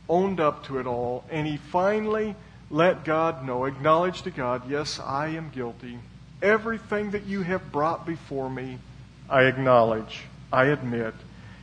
owned 0.07 0.39
up 0.39 0.67
to 0.67 0.79
it 0.79 0.87
all, 0.87 1.25
and 1.29 1.45
he 1.45 1.57
finally 1.57 2.33
let 2.69 3.03
God 3.03 3.45
know, 3.45 3.65
acknowledged 3.65 4.23
to 4.23 4.31
God, 4.31 4.69
yes, 4.69 5.01
I 5.01 5.27
am 5.31 5.49
guilty. 5.49 5.99
Everything 6.41 7.11
that 7.11 7.25
you 7.25 7.41
have 7.41 7.73
brought 7.73 8.05
before 8.05 8.49
me, 8.49 8.77
I 9.29 9.43
acknowledge, 9.43 10.23
I 10.51 10.65
admit. 10.65 11.13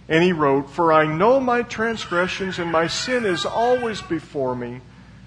And 0.08 0.22
he 0.22 0.32
wrote, 0.32 0.70
For 0.70 0.92
I 0.92 1.06
know 1.06 1.40
my 1.40 1.62
transgressions, 1.62 2.58
and 2.58 2.70
my 2.70 2.86
sin 2.86 3.24
is 3.24 3.46
always 3.46 4.02
before 4.02 4.54
me. 4.54 4.80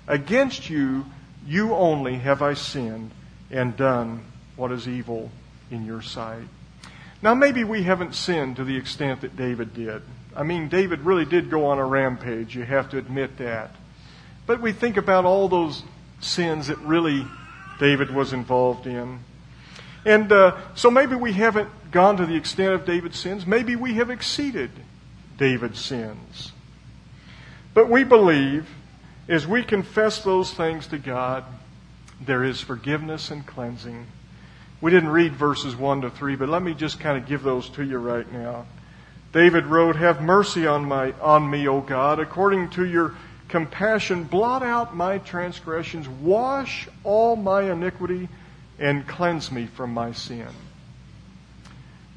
Against 0.07 0.69
you, 0.69 1.05
you 1.45 1.73
only 1.73 2.15
have 2.17 2.41
I 2.41 2.53
sinned 2.53 3.11
and 3.49 3.75
done 3.75 4.23
what 4.55 4.71
is 4.71 4.87
evil 4.87 5.31
in 5.71 5.85
your 5.85 6.01
sight. 6.01 6.47
Now, 7.21 7.33
maybe 7.33 7.63
we 7.63 7.83
haven't 7.83 8.13
sinned 8.13 8.57
to 8.57 8.63
the 8.63 8.77
extent 8.77 9.21
that 9.21 9.35
David 9.35 9.73
did. 9.73 10.01
I 10.35 10.43
mean, 10.43 10.69
David 10.69 10.99
really 11.01 11.25
did 11.25 11.49
go 11.49 11.65
on 11.65 11.79
a 11.79 11.85
rampage. 11.85 12.55
You 12.55 12.63
have 12.63 12.89
to 12.91 12.97
admit 12.97 13.37
that. 13.37 13.71
But 14.45 14.61
we 14.61 14.71
think 14.71 14.97
about 14.97 15.25
all 15.25 15.49
those 15.49 15.81
sins 16.19 16.67
that 16.67 16.77
really 16.79 17.25
David 17.79 18.13
was 18.13 18.33
involved 18.33 18.85
in. 18.85 19.19
And 20.05 20.31
uh, 20.31 20.57
so 20.75 20.91
maybe 20.91 21.15
we 21.15 21.33
haven't 21.33 21.69
gone 21.91 22.17
to 22.17 22.25
the 22.25 22.35
extent 22.35 22.73
of 22.73 22.85
David's 22.85 23.19
sins. 23.19 23.45
Maybe 23.45 23.75
we 23.75 23.95
have 23.95 24.09
exceeded 24.09 24.71
David's 25.37 25.79
sins. 25.79 26.51
But 27.73 27.89
we 27.89 28.03
believe 28.03 28.67
as 29.27 29.45
we 29.45 29.63
confess 29.63 30.23
those 30.23 30.53
things 30.53 30.87
to 30.87 30.97
God, 30.97 31.43
there 32.21 32.43
is 32.43 32.61
forgiveness 32.61 33.29
and 33.29 33.45
cleansing. 33.45 34.07
We 34.79 34.91
didn't 34.91 35.09
read 35.09 35.33
verses 35.33 35.75
1 35.75 36.01
to 36.01 36.09
3, 36.09 36.35
but 36.35 36.49
let 36.49 36.61
me 36.61 36.73
just 36.73 36.99
kind 36.99 37.17
of 37.17 37.27
give 37.27 37.43
those 37.43 37.69
to 37.71 37.83
you 37.83 37.97
right 37.97 38.31
now. 38.31 38.65
David 39.33 39.65
wrote, 39.65 39.95
Have 39.97 40.21
mercy 40.21 40.65
on, 40.65 40.85
my, 40.85 41.11
on 41.21 41.49
me, 41.49 41.67
O 41.67 41.81
God, 41.81 42.19
according 42.19 42.69
to 42.71 42.85
your 42.85 43.15
compassion. 43.49 44.23
Blot 44.23 44.63
out 44.63 44.95
my 44.95 45.17
transgressions, 45.19 46.07
wash 46.07 46.87
all 47.03 47.35
my 47.35 47.71
iniquity, 47.71 48.29
and 48.79 49.07
cleanse 49.07 49.51
me 49.51 49.65
from 49.65 49.93
my 49.93 50.11
sin. 50.11 50.47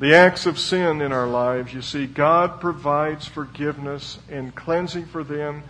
The 0.01 0.15
acts 0.15 0.47
of 0.47 0.59
sin 0.59 1.03
in 1.03 1.13
our 1.13 1.27
lives, 1.27 1.75
you 1.75 1.83
see, 1.83 2.07
God 2.07 2.59
provides 2.59 3.27
forgiveness 3.27 4.19
and 4.31 4.55
cleansing 4.55 5.05
for 5.05 5.23
them, 5.23 5.63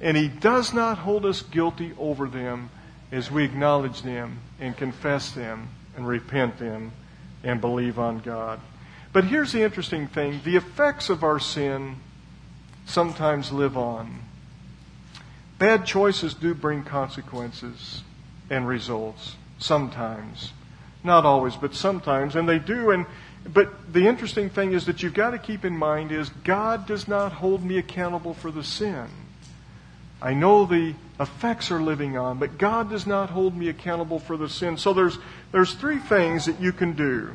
and 0.00 0.16
He 0.16 0.28
does 0.28 0.72
not 0.72 0.98
hold 0.98 1.26
us 1.26 1.42
guilty 1.42 1.92
over 1.98 2.28
them 2.28 2.70
as 3.10 3.28
we 3.28 3.42
acknowledge 3.42 4.02
them 4.02 4.38
and 4.60 4.76
confess 4.76 5.32
them 5.32 5.68
and 5.96 6.06
repent 6.06 6.60
then 6.60 6.92
and 7.42 7.60
believe 7.60 7.98
on 7.98 8.20
God. 8.20 8.60
But 9.12 9.24
here's 9.24 9.50
the 9.50 9.62
interesting 9.62 10.06
thing 10.06 10.40
the 10.44 10.54
effects 10.54 11.10
of 11.10 11.24
our 11.24 11.40
sin 11.40 11.96
sometimes 12.86 13.50
live 13.50 13.76
on. 13.76 14.20
Bad 15.58 15.86
choices 15.86 16.34
do 16.34 16.54
bring 16.54 16.84
consequences 16.84 18.04
and 18.48 18.68
results, 18.68 19.34
sometimes. 19.58 20.52
Not 21.02 21.26
always, 21.26 21.56
but 21.56 21.74
sometimes, 21.74 22.36
and 22.36 22.48
they 22.48 22.60
do. 22.60 22.92
And 22.92 23.06
but 23.46 23.92
the 23.92 24.06
interesting 24.06 24.50
thing 24.50 24.72
is 24.72 24.86
that 24.86 25.02
you've 25.02 25.14
got 25.14 25.30
to 25.30 25.38
keep 25.38 25.64
in 25.64 25.76
mind 25.76 26.12
is 26.12 26.28
God 26.44 26.86
does 26.86 27.08
not 27.08 27.32
hold 27.32 27.64
me 27.64 27.78
accountable 27.78 28.34
for 28.34 28.50
the 28.50 28.62
sin. 28.62 29.08
I 30.20 30.34
know 30.34 30.66
the 30.66 30.94
effects 31.18 31.70
are 31.72 31.80
living 31.80 32.16
on, 32.16 32.38
but 32.38 32.56
God 32.56 32.88
does 32.88 33.06
not 33.06 33.30
hold 33.30 33.56
me 33.56 33.68
accountable 33.68 34.20
for 34.20 34.36
the 34.36 34.48
sin. 34.48 34.76
So 34.76 34.92
there's, 34.92 35.18
there's 35.50 35.74
three 35.74 35.98
things 35.98 36.46
that 36.46 36.60
you 36.60 36.72
can 36.72 36.92
do. 36.92 37.34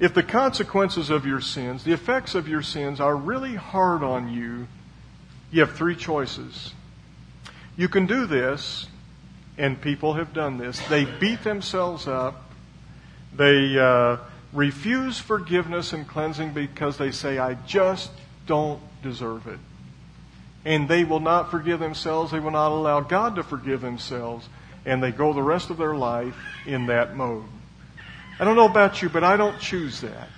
If 0.00 0.14
the 0.14 0.22
consequences 0.22 1.10
of 1.10 1.26
your 1.26 1.40
sins, 1.40 1.84
the 1.84 1.92
effects 1.92 2.34
of 2.34 2.48
your 2.48 2.62
sins 2.62 3.00
are 3.00 3.14
really 3.14 3.54
hard 3.54 4.02
on 4.02 4.32
you, 4.32 4.66
you 5.50 5.60
have 5.60 5.76
three 5.76 5.94
choices. 5.94 6.72
You 7.76 7.88
can 7.88 8.06
do 8.06 8.26
this, 8.26 8.86
and 9.58 9.80
people 9.80 10.14
have 10.14 10.32
done 10.32 10.58
this. 10.58 10.80
They 10.88 11.04
beat 11.04 11.44
themselves 11.44 12.08
up. 12.08 12.43
They 13.36 13.78
uh, 13.78 14.18
refuse 14.52 15.18
forgiveness 15.18 15.92
and 15.92 16.06
cleansing 16.06 16.52
because 16.52 16.98
they 16.98 17.10
say, 17.10 17.38
I 17.38 17.54
just 17.54 18.10
don't 18.46 18.80
deserve 19.02 19.46
it 19.46 19.58
and 20.64 20.88
they 20.88 21.04
will 21.04 21.20
not 21.20 21.50
forgive 21.50 21.80
themselves. 21.80 22.32
They 22.32 22.40
will 22.40 22.50
not 22.50 22.72
allow 22.72 23.00
God 23.00 23.36
to 23.36 23.42
forgive 23.42 23.80
themselves. 23.80 24.48
And 24.86 25.02
they 25.02 25.12
go 25.12 25.32
the 25.32 25.42
rest 25.42 25.70
of 25.70 25.76
their 25.76 25.94
life 25.94 26.36
in 26.66 26.86
that 26.86 27.16
mode. 27.16 27.44
I 28.38 28.44
don't 28.44 28.56
know 28.56 28.68
about 28.68 29.02
you, 29.02 29.08
but 29.08 29.24
I 29.24 29.36
don't 29.36 29.58
choose 29.60 30.00
that. 30.00 30.28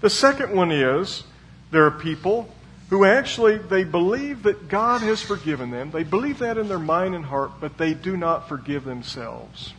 The 0.00 0.10
second 0.10 0.54
one 0.54 0.70
is 0.70 1.24
there 1.70 1.86
are 1.86 1.90
people 1.90 2.48
who 2.90 3.04
actually 3.04 3.56
they 3.56 3.84
believe 3.84 4.42
that 4.44 4.68
God 4.68 5.00
has 5.00 5.22
forgiven 5.22 5.70
them. 5.70 5.90
They 5.90 6.04
believe 6.04 6.38
that 6.38 6.58
in 6.58 6.68
their 6.68 6.78
mind 6.78 7.14
and 7.14 7.24
heart, 7.24 7.52
but 7.60 7.78
they 7.78 7.94
do 7.94 8.16
not 8.16 8.48
forgive 8.48 8.84
themselves. 8.84 9.72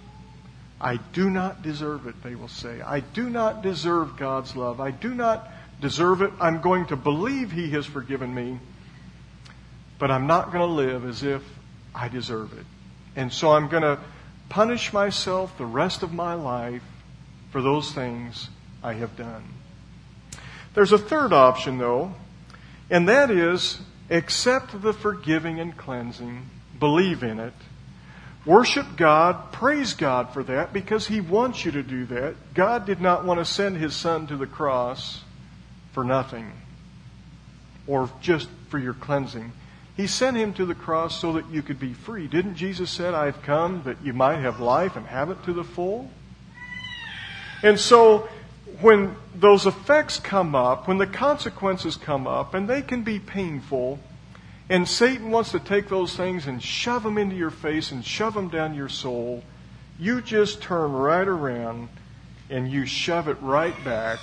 I 0.85 0.97
do 1.13 1.31
not 1.31 1.63
deserve 1.63 2.05
it, 2.05 2.21
they 2.21 2.35
will 2.35 2.47
say. 2.47 2.79
I 2.79 2.99
do 2.99 3.27
not 3.27 3.63
deserve 3.63 4.17
God's 4.17 4.55
love. 4.55 4.79
I 4.79 4.91
do 4.91 5.15
not 5.15 5.49
deserve 5.81 6.21
it. 6.21 6.31
I'm 6.39 6.61
going 6.61 6.85
to 6.87 6.95
believe 6.95 7.51
He 7.51 7.71
has 7.71 7.87
forgiven 7.87 8.31
me, 8.31 8.59
but 9.97 10.11
I'm 10.11 10.27
not 10.27 10.51
going 10.51 10.59
to 10.59 10.65
live 10.67 11.03
as 11.03 11.23
if 11.23 11.41
I 11.95 12.07
deserve 12.07 12.53
it. 12.53 12.67
And 13.15 13.33
so 13.33 13.53
I'm 13.53 13.67
going 13.67 13.81
to 13.81 13.97
punish 14.49 14.93
myself 14.93 15.57
the 15.57 15.65
rest 15.65 16.03
of 16.03 16.13
my 16.13 16.35
life 16.35 16.83
for 17.49 17.63
those 17.63 17.91
things 17.91 18.47
I 18.83 18.93
have 18.93 19.17
done. 19.17 19.43
There's 20.75 20.91
a 20.91 20.99
third 20.99 21.33
option, 21.33 21.79
though, 21.79 22.13
and 22.91 23.09
that 23.09 23.31
is 23.31 23.79
accept 24.11 24.79
the 24.83 24.93
forgiving 24.93 25.59
and 25.59 25.75
cleansing, 25.75 26.47
believe 26.79 27.23
in 27.23 27.39
it, 27.39 27.53
worship 28.45 28.85
God, 28.97 29.51
praise 29.51 29.93
God 29.93 30.33
for 30.33 30.43
that 30.43 30.73
because 30.73 31.07
He 31.07 31.21
wants 31.21 31.65
you 31.65 31.71
to 31.71 31.83
do 31.83 32.05
that. 32.05 32.35
God 32.53 32.85
did 32.85 33.01
not 33.01 33.25
want 33.25 33.39
to 33.39 33.45
send 33.45 33.77
His 33.77 33.95
Son 33.95 34.27
to 34.27 34.37
the 34.37 34.47
cross 34.47 35.21
for 35.93 36.03
nothing 36.03 36.51
or 37.87 38.09
just 38.21 38.47
for 38.69 38.79
your 38.79 38.93
cleansing. 38.93 39.51
He 39.95 40.07
sent 40.07 40.35
him 40.35 40.53
to 40.55 40.65
the 40.65 40.75
cross 40.75 41.19
so 41.19 41.33
that 41.33 41.49
you 41.49 41.61
could 41.61 41.79
be 41.79 41.93
free. 41.93 42.27
Didn't 42.27 42.55
Jesus 42.55 42.91
say, 42.91 43.07
I've 43.07 43.41
come 43.43 43.83
that 43.85 44.03
you 44.03 44.11
might 44.11 44.39
have 44.39 44.59
life 44.59 44.97
and 44.97 45.05
have 45.07 45.29
it 45.29 45.41
to 45.45 45.53
the 45.53 45.63
full? 45.63 46.09
And 47.63 47.79
so, 47.79 48.27
when 48.81 49.15
those 49.33 49.65
effects 49.65 50.19
come 50.19 50.53
up, 50.53 50.87
when 50.87 50.97
the 50.97 51.07
consequences 51.07 51.95
come 51.95 52.27
up, 52.27 52.53
and 52.53 52.67
they 52.67 52.81
can 52.81 53.03
be 53.03 53.19
painful, 53.19 53.99
and 54.69 54.87
Satan 54.87 55.29
wants 55.29 55.51
to 55.51 55.59
take 55.59 55.89
those 55.89 56.15
things 56.15 56.47
and 56.47 56.61
shove 56.61 57.03
them 57.03 57.17
into 57.17 57.35
your 57.35 57.51
face 57.51 57.91
and 57.91 58.03
shove 58.03 58.33
them 58.33 58.49
down 58.49 58.73
your 58.73 58.89
soul, 58.89 59.43
you 59.99 60.21
just 60.21 60.61
turn 60.61 60.91
right 60.91 61.27
around 61.27 61.89
and 62.49 62.71
you 62.71 62.85
shove 62.85 63.27
it 63.27 63.37
right 63.41 63.75
back 63.83 64.19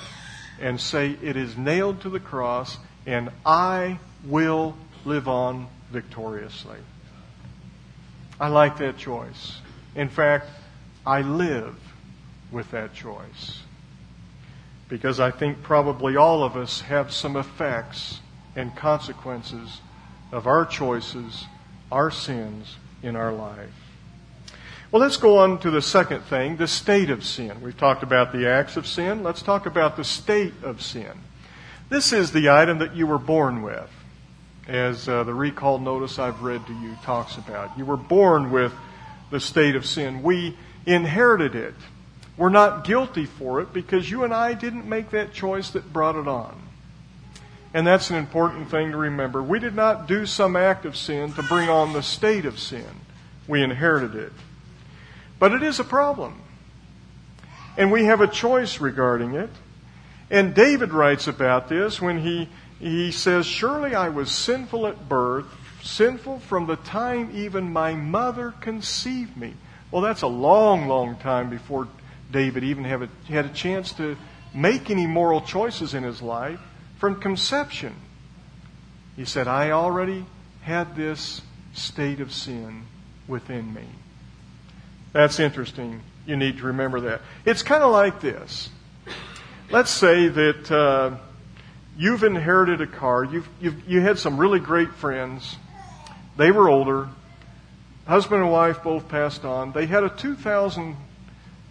and 0.60 0.80
say, 0.80 1.16
It 1.22 1.36
is 1.36 1.56
nailed 1.56 2.00
to 2.02 2.10
the 2.10 2.20
cross, 2.20 2.78
and 3.06 3.30
I 3.46 3.98
will 4.24 4.76
live 5.04 5.28
on 5.28 5.68
victoriously. 5.90 6.78
I 8.40 8.48
like 8.48 8.78
that 8.78 8.98
choice. 8.98 9.58
In 9.94 10.08
fact, 10.08 10.48
I 11.06 11.22
live 11.22 11.76
with 12.50 12.70
that 12.72 12.94
choice. 12.94 13.60
Because 14.88 15.20
I 15.20 15.30
think 15.30 15.62
probably 15.62 16.16
all 16.16 16.44
of 16.44 16.56
us 16.56 16.82
have 16.82 17.12
some 17.12 17.36
effects 17.36 18.20
and 18.54 18.74
consequences 18.76 19.80
of 20.32 20.46
our 20.46 20.64
choices, 20.64 21.44
our 21.92 22.10
sins 22.10 22.76
in 23.02 23.14
our 23.14 23.32
life. 23.32 23.70
Well, 24.90 25.00
let's 25.00 25.16
go 25.16 25.38
on 25.38 25.58
to 25.60 25.70
the 25.70 25.80
second 25.80 26.22
thing, 26.22 26.56
the 26.56 26.66
state 26.66 27.10
of 27.10 27.24
sin. 27.24 27.60
We've 27.62 27.76
talked 27.76 28.02
about 28.02 28.32
the 28.32 28.48
acts 28.48 28.76
of 28.76 28.86
sin. 28.86 29.22
Let's 29.22 29.42
talk 29.42 29.66
about 29.66 29.96
the 29.96 30.04
state 30.04 30.54
of 30.62 30.82
sin. 30.82 31.12
This 31.88 32.12
is 32.12 32.32
the 32.32 32.50
item 32.50 32.78
that 32.78 32.96
you 32.96 33.06
were 33.06 33.18
born 33.18 33.62
with 33.62 33.90
as 34.66 35.08
uh, 35.08 35.24
the 35.24 35.34
recall 35.34 35.78
notice 35.78 36.18
I've 36.18 36.42
read 36.42 36.66
to 36.66 36.72
you 36.72 36.96
talks 37.02 37.36
about. 37.36 37.76
You 37.76 37.84
were 37.84 37.96
born 37.96 38.50
with 38.50 38.72
the 39.30 39.40
state 39.40 39.76
of 39.76 39.84
sin. 39.86 40.22
We 40.22 40.56
inherited 40.86 41.54
it. 41.54 41.74
We're 42.36 42.48
not 42.48 42.84
guilty 42.84 43.26
for 43.26 43.60
it 43.60 43.72
because 43.72 44.10
you 44.10 44.24
and 44.24 44.32
I 44.32 44.54
didn't 44.54 44.86
make 44.86 45.10
that 45.10 45.32
choice 45.32 45.70
that 45.70 45.92
brought 45.92 46.16
it 46.16 46.28
on. 46.28 46.61
And 47.74 47.86
that's 47.86 48.10
an 48.10 48.16
important 48.16 48.70
thing 48.70 48.90
to 48.90 48.96
remember. 48.96 49.42
We 49.42 49.58
did 49.58 49.74
not 49.74 50.06
do 50.06 50.26
some 50.26 50.56
act 50.56 50.84
of 50.84 50.96
sin 50.96 51.32
to 51.34 51.42
bring 51.42 51.68
on 51.68 51.92
the 51.92 52.02
state 52.02 52.44
of 52.44 52.58
sin. 52.58 52.86
We 53.48 53.62
inherited 53.62 54.14
it. 54.14 54.32
But 55.38 55.52
it 55.52 55.62
is 55.62 55.80
a 55.80 55.84
problem. 55.84 56.40
And 57.76 57.90
we 57.90 58.04
have 58.04 58.20
a 58.20 58.28
choice 58.28 58.80
regarding 58.80 59.34
it. 59.34 59.50
And 60.30 60.54
David 60.54 60.92
writes 60.92 61.26
about 61.28 61.68
this 61.68 62.00
when 62.00 62.18
he 62.18 62.48
he 62.82 63.12
says, 63.12 63.46
Surely 63.46 63.94
I 63.94 64.08
was 64.08 64.30
sinful 64.32 64.88
at 64.88 65.08
birth, 65.08 65.46
sinful 65.82 66.40
from 66.40 66.66
the 66.66 66.76
time 66.76 67.30
even 67.32 67.72
my 67.72 67.94
mother 67.94 68.52
conceived 68.60 69.36
me. 69.36 69.54
Well, 69.92 70.02
that's 70.02 70.22
a 70.22 70.26
long, 70.26 70.88
long 70.88 71.16
time 71.16 71.48
before 71.48 71.86
David 72.32 72.64
even 72.64 72.84
a, 72.84 73.08
had 73.28 73.44
a 73.44 73.50
chance 73.50 73.92
to 73.92 74.16
make 74.52 74.90
any 74.90 75.06
moral 75.06 75.40
choices 75.42 75.94
in 75.94 76.02
his 76.02 76.20
life 76.20 76.58
from 77.02 77.16
conception. 77.16 77.92
He 79.16 79.24
said, 79.24 79.48
I 79.48 79.72
already 79.72 80.24
had 80.60 80.94
this 80.94 81.42
state 81.74 82.20
of 82.20 82.32
sin 82.32 82.84
within 83.26 83.74
me. 83.74 83.82
That's 85.12 85.40
interesting. 85.40 86.00
You 86.28 86.36
need 86.36 86.58
to 86.58 86.66
remember 86.66 87.00
that. 87.00 87.22
It's 87.44 87.64
kind 87.64 87.82
of 87.82 87.90
like 87.90 88.20
this. 88.20 88.70
Let's 89.68 89.90
say 89.90 90.28
that. 90.28 90.70
Uh, 90.70 91.16
you've 91.98 92.22
inherited 92.22 92.80
a 92.80 92.86
car. 92.86 93.24
You've, 93.24 93.48
you've, 93.60 93.88
you 93.88 94.00
had 94.00 94.16
some 94.16 94.38
really 94.38 94.60
great 94.60 94.94
friends. 94.94 95.56
They 96.36 96.52
were 96.52 96.68
older. 96.68 97.08
Husband 98.06 98.44
and 98.44 98.52
wife 98.52 98.84
both 98.84 99.08
passed 99.08 99.44
on. 99.44 99.72
They 99.72 99.86
had 99.86 100.04
a 100.04 100.08
2000 100.08 100.96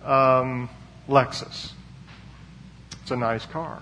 um, 0.04 0.70
Lexus. 1.08 1.72
It's 3.02 3.12
a 3.12 3.16
nice 3.16 3.46
car. 3.46 3.82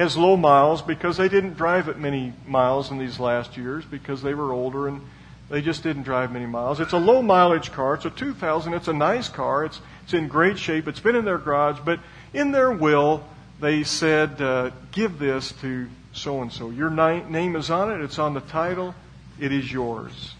Has 0.00 0.16
low 0.16 0.34
miles 0.34 0.80
because 0.80 1.18
they 1.18 1.28
didn't 1.28 1.58
drive 1.58 1.88
it 1.88 1.98
many 1.98 2.32
miles 2.46 2.90
in 2.90 2.96
these 2.96 3.20
last 3.20 3.58
years 3.58 3.84
because 3.84 4.22
they 4.22 4.32
were 4.32 4.50
older 4.50 4.88
and 4.88 5.02
they 5.50 5.60
just 5.60 5.82
didn't 5.82 6.04
drive 6.04 6.32
many 6.32 6.46
miles. 6.46 6.80
It's 6.80 6.94
a 6.94 6.98
low 6.98 7.20
mileage 7.20 7.70
car. 7.70 7.96
It's 7.96 8.06
a 8.06 8.10
2000. 8.10 8.72
It's 8.72 8.88
a 8.88 8.94
nice 8.94 9.28
car. 9.28 9.66
It's, 9.66 9.78
it's 10.04 10.14
in 10.14 10.28
great 10.28 10.58
shape. 10.58 10.88
It's 10.88 11.00
been 11.00 11.16
in 11.16 11.26
their 11.26 11.36
garage, 11.36 11.80
but 11.84 12.00
in 12.32 12.50
their 12.50 12.70
will, 12.70 13.22
they 13.60 13.82
said, 13.82 14.40
uh, 14.40 14.70
Give 14.90 15.18
this 15.18 15.52
to 15.60 15.90
so 16.14 16.40
and 16.40 16.50
so. 16.50 16.70
Your 16.70 16.88
name 16.88 17.54
is 17.54 17.68
on 17.68 17.92
it, 17.92 18.02
it's 18.02 18.18
on 18.18 18.32
the 18.32 18.40
title, 18.40 18.94
it 19.38 19.52
is 19.52 19.70
yours. 19.70 20.34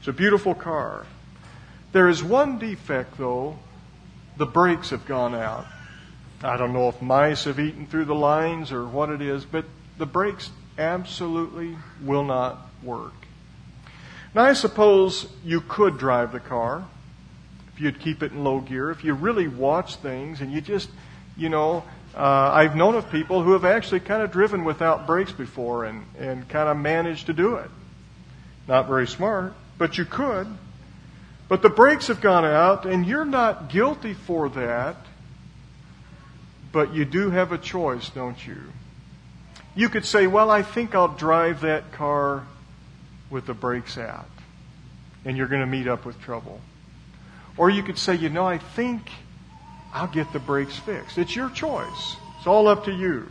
It's 0.00 0.08
a 0.08 0.12
beautiful 0.12 0.54
car. 0.54 1.06
There 1.92 2.10
is 2.10 2.22
one 2.22 2.58
defect, 2.58 3.16
though 3.16 3.58
the 4.36 4.44
brakes 4.44 4.90
have 4.90 5.06
gone 5.06 5.34
out. 5.34 5.64
I 6.42 6.56
don't 6.56 6.72
know 6.72 6.88
if 6.88 7.00
mice 7.00 7.44
have 7.44 7.58
eaten 7.58 7.86
through 7.86 8.04
the 8.04 8.14
lines 8.14 8.72
or 8.72 8.86
what 8.86 9.10
it 9.10 9.22
is, 9.22 9.44
but 9.44 9.64
the 9.98 10.06
brakes 10.06 10.50
absolutely 10.78 11.76
will 12.02 12.24
not 12.24 12.58
work. 12.82 13.14
Now, 14.34 14.42
I 14.44 14.52
suppose 14.52 15.26
you 15.44 15.62
could 15.62 15.98
drive 15.98 16.32
the 16.32 16.40
car 16.40 16.84
if 17.76 17.82
you'd 17.82 18.00
keep 18.00 18.22
it 18.22 18.32
in 18.32 18.42
low 18.42 18.60
gear, 18.60 18.90
if 18.90 19.04
you 19.04 19.12
really 19.12 19.48
watch 19.48 19.96
things 19.96 20.40
and 20.40 20.50
you 20.50 20.62
just, 20.62 20.88
you 21.36 21.50
know, 21.50 21.84
uh, 22.14 22.50
I've 22.54 22.74
known 22.74 22.94
of 22.94 23.10
people 23.10 23.42
who 23.42 23.52
have 23.52 23.66
actually 23.66 24.00
kind 24.00 24.22
of 24.22 24.32
driven 24.32 24.64
without 24.64 25.06
brakes 25.06 25.32
before 25.32 25.84
and, 25.84 26.06
and 26.18 26.48
kind 26.48 26.70
of 26.70 26.78
managed 26.78 27.26
to 27.26 27.34
do 27.34 27.56
it. 27.56 27.70
Not 28.66 28.86
very 28.86 29.06
smart, 29.06 29.52
but 29.76 29.98
you 29.98 30.06
could. 30.06 30.46
But 31.48 31.60
the 31.60 31.68
brakes 31.68 32.06
have 32.06 32.22
gone 32.22 32.46
out, 32.46 32.86
and 32.86 33.04
you're 33.06 33.26
not 33.26 33.68
guilty 33.68 34.14
for 34.14 34.48
that, 34.48 34.96
but 36.76 36.92
you 36.92 37.06
do 37.06 37.30
have 37.30 37.52
a 37.52 37.56
choice, 37.56 38.10
don't 38.10 38.46
you? 38.46 38.60
You 39.74 39.88
could 39.88 40.04
say, 40.04 40.26
Well, 40.26 40.50
I 40.50 40.60
think 40.60 40.94
I'll 40.94 41.08
drive 41.08 41.62
that 41.62 41.90
car 41.90 42.42
with 43.30 43.46
the 43.46 43.54
brakes 43.54 43.96
out, 43.96 44.28
and 45.24 45.38
you're 45.38 45.46
going 45.46 45.62
to 45.62 45.66
meet 45.66 45.88
up 45.88 46.04
with 46.04 46.20
trouble. 46.20 46.60
Or 47.56 47.70
you 47.70 47.82
could 47.82 47.96
say, 47.96 48.16
You 48.16 48.28
know, 48.28 48.46
I 48.46 48.58
think 48.58 49.10
I'll 49.94 50.06
get 50.06 50.30
the 50.34 50.38
brakes 50.38 50.76
fixed. 50.76 51.16
It's 51.16 51.34
your 51.34 51.48
choice. 51.48 52.16
It's 52.36 52.46
all 52.46 52.68
up 52.68 52.84
to 52.84 52.92
you. 52.92 53.26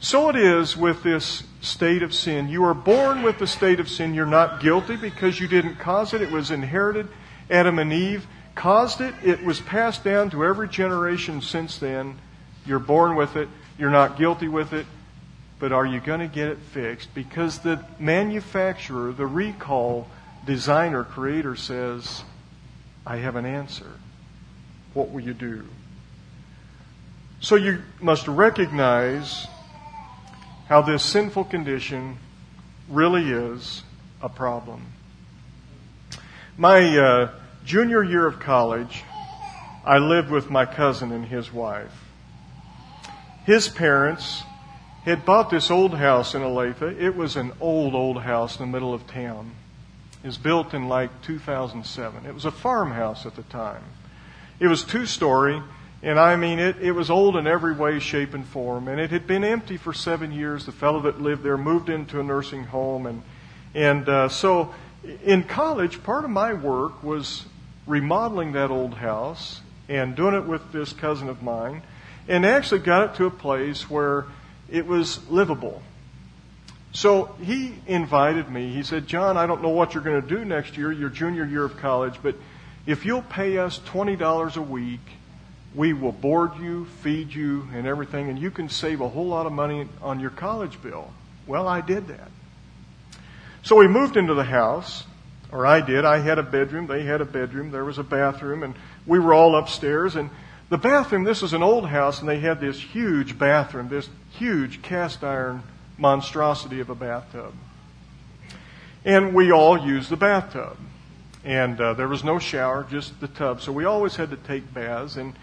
So 0.00 0.28
it 0.28 0.36
is 0.36 0.76
with 0.76 1.02
this 1.02 1.44
state 1.62 2.02
of 2.02 2.12
sin. 2.12 2.50
You 2.50 2.64
are 2.64 2.74
born 2.74 3.22
with 3.22 3.38
the 3.38 3.46
state 3.46 3.80
of 3.80 3.88
sin. 3.88 4.12
You're 4.12 4.26
not 4.26 4.60
guilty 4.60 4.96
because 4.96 5.40
you 5.40 5.48
didn't 5.48 5.76
cause 5.76 6.12
it. 6.12 6.20
It 6.20 6.30
was 6.30 6.50
inherited. 6.50 7.08
Adam 7.48 7.78
and 7.78 7.90
Eve 7.90 8.26
caused 8.54 9.00
it. 9.00 9.14
It 9.24 9.42
was 9.42 9.62
passed 9.62 10.04
down 10.04 10.28
to 10.32 10.44
every 10.44 10.68
generation 10.68 11.40
since 11.40 11.78
then. 11.78 12.18
You're 12.66 12.78
born 12.78 13.16
with 13.16 13.36
it. 13.36 13.48
You're 13.78 13.90
not 13.90 14.18
guilty 14.18 14.48
with 14.48 14.72
it. 14.72 14.86
But 15.58 15.72
are 15.72 15.86
you 15.86 16.00
going 16.00 16.20
to 16.20 16.28
get 16.28 16.48
it 16.48 16.58
fixed? 16.58 17.14
Because 17.14 17.60
the 17.60 17.84
manufacturer, 17.98 19.12
the 19.12 19.26
recall 19.26 20.08
designer, 20.44 21.04
creator 21.04 21.56
says, 21.56 22.24
I 23.06 23.16
have 23.16 23.36
an 23.36 23.46
answer 23.46 23.92
what 24.94 25.10
will 25.10 25.20
you 25.20 25.34
do? 25.34 25.64
So 27.40 27.56
you 27.56 27.82
must 28.00 28.26
recognize 28.26 29.46
how 30.68 30.80
this 30.80 31.02
sinful 31.02 31.44
condition 31.44 32.16
really 32.88 33.30
is 33.30 33.82
a 34.22 34.28
problem. 34.28 34.86
My 36.56 36.96
uh, 36.96 37.30
junior 37.64 38.02
year 38.02 38.26
of 38.26 38.40
college, 38.40 39.02
I 39.84 39.98
lived 39.98 40.30
with 40.30 40.48
my 40.48 40.64
cousin 40.64 41.12
and 41.12 41.26
his 41.26 41.52
wife. 41.52 41.92
His 43.44 43.68
parents 43.68 44.42
had 45.04 45.26
bought 45.26 45.50
this 45.50 45.70
old 45.70 45.94
house 45.94 46.34
in 46.34 46.40
Olathe. 46.40 46.98
It 46.98 47.14
was 47.14 47.36
an 47.36 47.52
old, 47.60 47.94
old 47.94 48.22
house 48.22 48.58
in 48.58 48.66
the 48.66 48.72
middle 48.72 48.94
of 48.94 49.06
town. 49.06 49.52
It 50.22 50.26
was 50.26 50.38
built 50.38 50.72
in 50.72 50.88
like 50.88 51.22
2007. 51.22 52.24
It 52.24 52.32
was 52.32 52.46
a 52.46 52.50
farmhouse 52.50 53.26
at 53.26 53.36
the 53.36 53.42
time. 53.42 53.82
It 54.58 54.68
was 54.68 54.82
two 54.82 55.04
story, 55.04 55.60
And 56.02 56.18
I 56.18 56.36
mean, 56.36 56.58
it, 56.58 56.76
it 56.80 56.92
was 56.92 57.10
old 57.10 57.36
in 57.36 57.46
every 57.46 57.74
way, 57.74 57.98
shape, 57.98 58.32
and 58.32 58.46
form. 58.46 58.88
And 58.88 58.98
it 58.98 59.10
had 59.10 59.26
been 59.26 59.44
empty 59.44 59.76
for 59.76 59.92
seven 59.92 60.32
years. 60.32 60.64
The 60.64 60.72
fellow 60.72 61.00
that 61.02 61.20
lived 61.20 61.42
there 61.42 61.58
moved 61.58 61.90
into 61.90 62.20
a 62.20 62.22
nursing 62.22 62.64
home. 62.64 63.06
And, 63.06 63.22
and 63.74 64.08
uh, 64.08 64.28
so 64.30 64.74
in 65.22 65.42
college, 65.42 66.02
part 66.02 66.24
of 66.24 66.30
my 66.30 66.54
work 66.54 67.02
was 67.02 67.44
remodeling 67.86 68.52
that 68.52 68.70
old 68.70 68.94
house 68.94 69.60
and 69.88 70.16
doing 70.16 70.34
it 70.34 70.46
with 70.46 70.72
this 70.72 70.94
cousin 70.94 71.28
of 71.28 71.42
mine. 71.42 71.82
And 72.28 72.46
actually 72.46 72.80
got 72.80 73.10
it 73.10 73.16
to 73.16 73.26
a 73.26 73.30
place 73.30 73.88
where 73.88 74.24
it 74.70 74.86
was 74.86 75.28
livable. 75.28 75.82
So 76.92 77.34
he 77.42 77.74
invited 77.86 78.48
me. 78.48 78.72
He 78.72 78.82
said, 78.82 79.06
Jon, 79.06 79.36
I 79.36 79.46
don't 79.46 79.62
know 79.62 79.70
what 79.70 79.94
you're 79.94 80.02
going 80.02 80.22
to 80.22 80.28
do 80.28 80.44
next 80.44 80.76
year, 80.76 80.92
your 80.92 81.10
junior 81.10 81.44
year 81.44 81.64
of 81.64 81.76
college, 81.78 82.14
but 82.22 82.36
if 82.86 83.04
you'll 83.04 83.22
pay 83.22 83.58
us 83.58 83.80
$20 83.80 84.56
a 84.56 84.62
week, 84.62 85.00
we 85.74 85.92
will 85.92 86.12
board 86.12 86.52
you, 86.60 86.84
feed 87.02 87.34
you, 87.34 87.66
and 87.74 87.86
everything, 87.86 88.28
and 88.28 88.38
you 88.38 88.50
can 88.50 88.68
save 88.68 89.00
a 89.00 89.08
whole 89.08 89.26
lot 89.26 89.46
of 89.46 89.52
money 89.52 89.88
on 90.00 90.20
your 90.20 90.30
college 90.30 90.80
bill. 90.80 91.10
Well, 91.46 91.66
I 91.66 91.80
did 91.80 92.08
that. 92.08 92.30
So 93.64 93.76
we 93.76 93.88
moved 93.88 94.16
into 94.16 94.34
the 94.34 94.44
house, 94.44 95.04
or 95.50 95.66
I 95.66 95.80
did. 95.80 96.04
I 96.04 96.18
had 96.18 96.38
a 96.38 96.42
bedroom, 96.42 96.86
they 96.86 97.02
had 97.02 97.20
a 97.20 97.24
bedroom, 97.24 97.70
there 97.70 97.84
was 97.84 97.98
a 97.98 98.04
bathroom, 98.04 98.62
and 98.62 98.74
we 99.06 99.18
were 99.18 99.34
all 99.34 99.56
upstairs. 99.56 100.14
And 100.14 100.30
the 100.74 100.78
bathroom, 100.78 101.22
this 101.22 101.40
was 101.40 101.52
an 101.52 101.62
old 101.62 101.86
house, 101.86 102.18
and 102.18 102.28
they 102.28 102.40
had 102.40 102.60
this 102.60 102.80
huge 102.80 103.38
bathroom, 103.38 103.88
this 103.88 104.08
huge 104.32 104.82
cast 104.82 105.22
iron 105.22 105.62
monstrosity 105.98 106.80
of 106.80 106.90
a 106.90 106.96
bathtub. 106.96 107.54
And 109.04 109.34
we 109.34 109.52
all 109.52 109.78
used 109.78 110.10
the 110.10 110.16
bathtub. 110.16 110.76
And 111.44 111.80
uh, 111.80 111.94
there 111.94 112.08
was 112.08 112.24
no 112.24 112.40
shower, 112.40 112.84
just 112.90 113.20
the 113.20 113.28
tub. 113.28 113.60
So 113.60 113.70
we 113.70 113.84
always 113.84 114.16
had 114.16 114.30
to 114.30 114.36
take 114.36 114.74
baths. 114.74 115.14
And, 115.14 115.34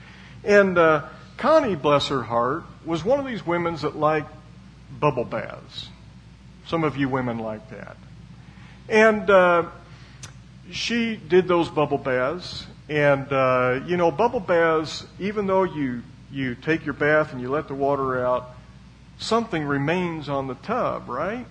and 0.43 0.77
uh, 0.77 1.05
Connie, 1.37 1.75
bless 1.75 2.09
her 2.09 2.23
heart, 2.23 2.65
was 2.83 3.05
one 3.05 3.17
of 3.17 3.25
these 3.25 3.45
women 3.45 3.77
that 3.77 3.95
liked 3.95 4.35
bubble 4.99 5.23
baths. 5.23 5.87
Some 6.67 6.83
of 6.83 6.97
you 6.97 7.07
women 7.07 7.39
like 7.39 7.69
that. 7.69 7.95
And 8.89 9.29
uh, 9.29 9.67
she 10.71 11.15
did 11.15 11.47
those 11.47 11.69
bubble 11.69 11.99
baths. 11.99 12.67
And, 12.91 13.31
uh, 13.31 13.79
you 13.87 13.95
know, 13.95 14.11
bubble 14.11 14.41
baths, 14.41 15.07
even 15.17 15.47
though 15.47 15.63
you, 15.63 16.03
you 16.29 16.55
take 16.55 16.83
your 16.83 16.93
bath 16.93 17.31
and 17.31 17.39
you 17.39 17.49
let 17.49 17.69
the 17.69 17.73
water 17.73 18.21
out, 18.21 18.53
something 19.17 19.63
remains 19.63 20.27
on 20.27 20.47
the 20.47 20.55
tub, 20.55 21.07
right? 21.07 21.45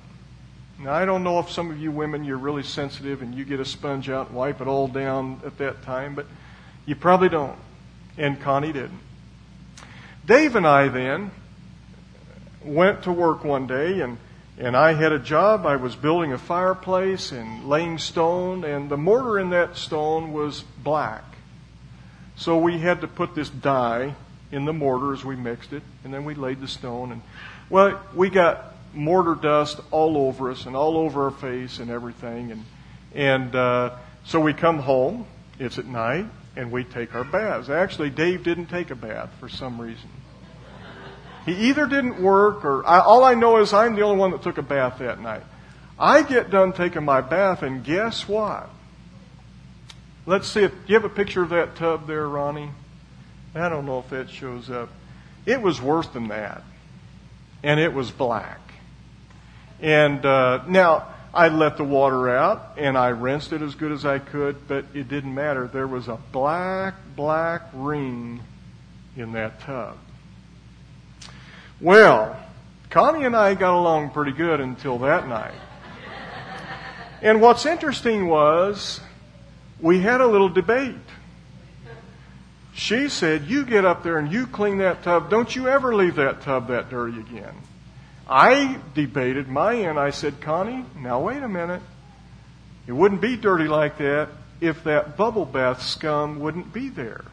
Now, 0.79 0.93
I 0.93 1.07
don't 1.07 1.25
know 1.25 1.39
if 1.39 1.51
some 1.51 1.71
of 1.71 1.81
you 1.81 1.93
women, 1.93 2.25
you're 2.25 2.37
really 2.37 2.63
sensitive 2.63 3.23
and 3.23 3.35
you 3.35 3.47
get 3.47 3.59
a 3.59 3.65
sponge 3.65 4.11
out 4.11 4.27
and 4.27 4.37
wipe 4.37 4.61
it 4.61 4.69
all 4.69 4.87
down 4.87 5.41
at 5.47 5.57
that 5.57 5.83
time, 5.83 6.15
but 6.15 6.27
you 6.85 6.95
probably 6.95 7.31
don't. 7.31 7.57
And 8.19 8.39
Connie 8.39 8.75
didn't. 8.75 9.01
Dave 10.27 10.57
and 10.57 10.67
I 10.67 10.89
then 10.89 11.31
went 12.63 13.05
to 13.05 13.13
work 13.13 13.45
one 13.45 13.67
day 13.67 14.03
and 14.03 14.19
and 14.59 14.77
I 14.77 14.93
had 14.93 15.11
a 15.11 15.19
job. 15.19 15.65
I 15.65 15.77
was 15.77 15.97
building 15.97 16.35
a 16.35 16.39
fireplace 16.39 17.33
and 17.33 17.67
laying 17.67 17.97
stone, 17.97 18.63
and 18.63 18.91
the 18.91 18.99
mortar 18.99 19.39
in 19.39 19.49
that 19.51 19.79
stone 19.79 20.35
was 20.35 20.63
black. 20.85 21.25
So 22.41 22.57
we 22.57 22.79
had 22.79 23.03
to 23.03 23.07
put 23.07 23.35
this 23.35 23.51
dye 23.51 24.15
in 24.51 24.65
the 24.65 24.73
mortar 24.73 25.13
as 25.13 25.23
we 25.23 25.37
mixed 25.37 25.75
it, 25.75 25.83
and 26.05 26.15
then 26.15 26.25
we 26.25 26.35
laid 26.35 26.63
the 26.63 26.69
stone. 26.69 27.13
And 27.13 27.21
well, 27.69 28.01
we 28.15 28.31
got 28.31 28.77
mortar 28.95 29.35
dust 29.35 29.79
all 29.91 30.17
over 30.17 30.51
us 30.51 30.65
and 30.65 30.75
all 30.75 30.97
over 30.97 31.25
our 31.25 31.33
face 31.33 31.81
and 31.81 31.91
everything. 31.91 32.51
And, 32.51 32.65
and 33.15 33.55
uh, 33.55 33.97
so 34.25 34.41
we 34.41 34.55
come 34.55 34.79
home, 34.79 35.27
it's 35.59 35.79
at 35.79 35.85
night, 35.85 36.25
and 36.57 36.73
we 36.73 36.83
take 36.83 37.15
our 37.15 37.25
baths. 37.25 37.69
Actually, 37.69 38.09
Dave 38.09 38.43
didn't 38.43 38.69
take 38.69 38.91
a 38.91 38.97
bath 38.97 39.29
for 39.39 39.51
some 39.51 39.79
reason. 39.79 40.09
He 41.45 41.69
either 41.69 41.87
didn't 41.87 42.23
work 42.23 42.65
or 42.65 42.87
I, 42.87 43.01
all 43.01 43.23
I 43.23 43.35
know 43.35 43.59
is 43.59 43.75
I'm 43.75 43.97
the 43.97 44.03
only 44.03 44.17
one 44.17 44.31
that 44.31 44.43
took 44.43 44.57
a 44.57 44.63
bath 44.63 45.01
that 45.01 45.21
night. 45.21 45.43
I 45.99 46.23
get 46.23 46.49
done 46.49 46.73
taking 46.73 47.05
my 47.05 47.21
bath, 47.21 47.63
and 47.63 47.85
guess 47.85 48.27
what? 48.27 48.71
Let's 50.27 50.49
see 50.49 50.63
if 50.63 50.73
you 50.87 50.95
have 50.95 51.05
a 51.05 51.09
picture 51.09 51.43
of 51.43 51.51
that 51.51 51.77
tub 51.77 52.07
there, 52.07 52.29
Ronnie. 52.29 52.71
I 53.55 53.69
don't 53.69 53.87
know 53.87 53.99
if 53.99 54.11
that 54.11 54.31
shows 54.31 54.71
up. 54.71 54.91
It 55.47 55.61
was 55.61 55.81
worse 55.81 56.07
than 56.09 56.29
that 56.29 56.63
and 57.63 57.81
it 57.81 57.93
was 57.93 58.11
black. 58.11 58.61
And 59.81 60.25
uh, 60.25 60.63
now 60.67 61.09
I 61.33 61.49
let 61.49 61.77
the 61.77 61.85
water 61.85 62.29
out 62.29 62.75
and 62.77 62.97
I 62.97 63.09
rinsed 63.09 63.53
it 63.53 63.63
as 63.63 63.75
good 63.75 63.93
as 63.93 64.05
I 64.05 64.19
could, 64.19 64.69
but 64.69 64.85
it 64.95 65.09
didn't 65.09 65.35
matter. 65.35 65.67
There 65.67 65.87
was 65.87 66.09
a 66.09 66.19
black, 66.33 66.95
black 67.17 67.63
ring 67.73 68.41
in 69.17 69.33
that 69.33 69.61
tub. 69.61 69.97
Well, 71.81 72.39
Connie 72.91 73.25
and 73.25 73.37
I 73.37 73.55
got 73.55 73.79
along 73.79 74.11
pretty 74.11 74.33
good 74.33 74.61
until 74.61 74.99
that 74.99 75.29
night. 75.29 75.55
And 77.23 77.41
what's 77.41 77.67
interesting 77.67 78.29
was 78.29 79.01
we 79.83 80.01
had 80.01 80.21
a 80.21 80.27
little 80.27 80.49
debate. 80.49 80.95
She 82.75 83.09
said, 83.09 83.47
You 83.47 83.65
get 83.65 83.85
up 83.85 84.03
there 84.03 84.19
and 84.19 84.33
you 84.33 84.47
clean 84.47 84.79
that 84.79 85.03
tub. 85.03 85.31
Don't 85.31 85.55
you 85.55 85.69
ever 85.69 85.95
leave 85.95 86.17
that 86.17 86.43
tub 86.43 86.69
that 86.69 86.89
dirty 86.91 87.19
again. 87.19 87.55
I 88.29 88.79
debated 88.95 89.49
my 89.49 89.75
end. 89.75 89.99
I 89.99 90.11
said, 90.11 90.41
Connie, 90.41 90.85
now 90.97 91.21
wait 91.21 91.43
a 91.43 91.49
minute. 91.49 91.83
It 92.87 92.93
wouldn't 92.93 93.21
be 93.21 93.37
dirty 93.37 93.67
like 93.67 93.99
that 93.99 94.29
if 94.61 94.85
that 94.85 95.17
bubble 95.17 95.45
bath 95.45 95.83
scum 95.83 96.39
wouldn't 96.39 96.73
be 96.73 96.89
there. 96.89 97.25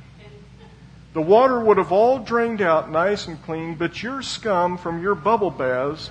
The 1.14 1.22
water 1.22 1.60
would 1.60 1.78
have 1.78 1.92
all 1.92 2.20
drained 2.20 2.62
out 2.62 2.92
nice 2.92 3.28
and 3.28 3.42
clean, 3.44 3.76
but 3.76 4.02
your 4.04 4.22
scum 4.22 4.78
from 4.78 5.02
your 5.02 5.16
bubble 5.16 5.52
baths 5.52 6.10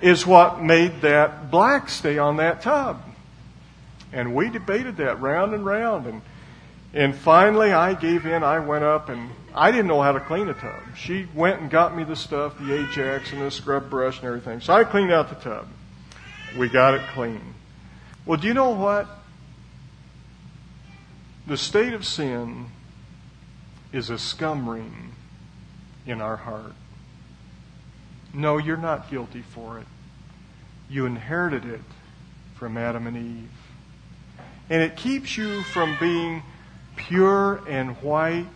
is 0.00 0.26
what 0.26 0.62
made 0.62 1.02
that 1.02 1.50
black 1.50 1.88
stay 1.88 2.18
on 2.18 2.36
that 2.38 2.62
tub. 2.62 3.02
And 4.12 4.34
we 4.34 4.50
debated 4.50 4.96
that 4.96 5.20
round 5.20 5.54
and 5.54 5.64
round. 5.64 6.06
And 6.06 6.22
and 6.92 7.14
finally, 7.14 7.72
I 7.72 7.94
gave 7.94 8.26
in. 8.26 8.42
I 8.42 8.58
went 8.58 8.82
up 8.82 9.08
and 9.08 9.30
I 9.54 9.70
didn't 9.70 9.86
know 9.86 10.02
how 10.02 10.12
to 10.12 10.20
clean 10.20 10.48
a 10.48 10.54
tub. 10.54 10.80
She 10.96 11.28
went 11.34 11.60
and 11.60 11.70
got 11.70 11.96
me 11.96 12.02
the 12.02 12.16
stuff, 12.16 12.58
the 12.58 12.74
Ajax 12.74 13.32
and 13.32 13.42
the 13.42 13.50
scrub 13.50 13.88
brush 13.88 14.18
and 14.18 14.26
everything. 14.26 14.60
So 14.60 14.72
I 14.72 14.84
cleaned 14.84 15.12
out 15.12 15.28
the 15.28 15.36
tub. 15.36 15.68
We 16.58 16.68
got 16.68 16.94
it 16.94 17.02
clean. 17.14 17.54
Well, 18.26 18.40
do 18.40 18.48
you 18.48 18.54
know 18.54 18.70
what? 18.70 19.08
The 21.46 21.56
state 21.56 21.94
of 21.94 22.04
sin 22.04 22.66
is 23.92 24.10
a 24.10 24.18
scum 24.18 24.68
ring 24.68 25.12
in 26.06 26.20
our 26.20 26.36
heart. 26.36 26.74
No, 28.34 28.58
you're 28.58 28.76
not 28.76 29.10
guilty 29.10 29.42
for 29.42 29.78
it. 29.78 29.86
You 30.88 31.06
inherited 31.06 31.64
it 31.64 31.80
from 32.56 32.76
Adam 32.76 33.06
and 33.06 33.16
Eve. 33.16 33.59
And 34.70 34.82
it 34.82 34.96
keeps 34.96 35.36
you 35.36 35.62
from 35.64 35.96
being 36.00 36.42
pure 36.96 37.60
and 37.68 38.00
white 38.02 38.46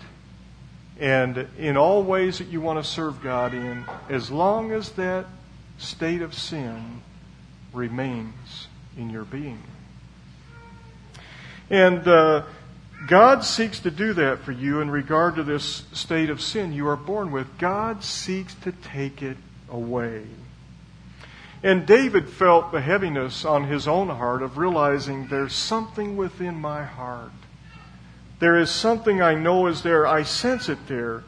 and 1.00 1.48
in 1.58 1.76
all 1.76 2.04
ways 2.04 2.38
that 2.38 2.48
you 2.48 2.60
want 2.60 2.82
to 2.82 2.88
serve 2.88 3.20
God 3.22 3.52
in, 3.52 3.84
as 4.08 4.30
long 4.30 4.70
as 4.70 4.90
that 4.92 5.26
state 5.76 6.22
of 6.22 6.34
sin 6.34 7.02
remains 7.72 8.68
in 8.96 9.10
your 9.10 9.24
being. 9.24 9.60
And 11.68 12.06
uh, 12.06 12.44
God 13.08 13.44
seeks 13.44 13.80
to 13.80 13.90
do 13.90 14.12
that 14.14 14.40
for 14.40 14.52
you 14.52 14.80
in 14.80 14.90
regard 14.90 15.34
to 15.36 15.42
this 15.42 15.82
state 15.92 16.30
of 16.30 16.40
sin 16.40 16.72
you 16.72 16.86
are 16.86 16.96
born 16.96 17.32
with. 17.32 17.58
God 17.58 18.04
seeks 18.04 18.54
to 18.56 18.70
take 18.70 19.20
it 19.20 19.36
away. 19.68 20.24
And 21.64 21.86
David 21.86 22.28
felt 22.28 22.70
the 22.70 22.80
heaviness 22.80 23.44
on 23.44 23.64
his 23.64 23.88
own 23.88 24.08
heart 24.08 24.42
of 24.42 24.56
realizing 24.56 25.26
there's 25.26 25.54
something 25.54 26.16
within 26.16 26.54
my 26.54 26.84
heart 26.84 27.32
there 28.44 28.58
is 28.58 28.70
something 28.70 29.22
I 29.22 29.34
know 29.34 29.68
is 29.68 29.80
there. 29.80 30.06
I 30.06 30.22
sense 30.22 30.68
it 30.68 30.86
there. 30.86 31.24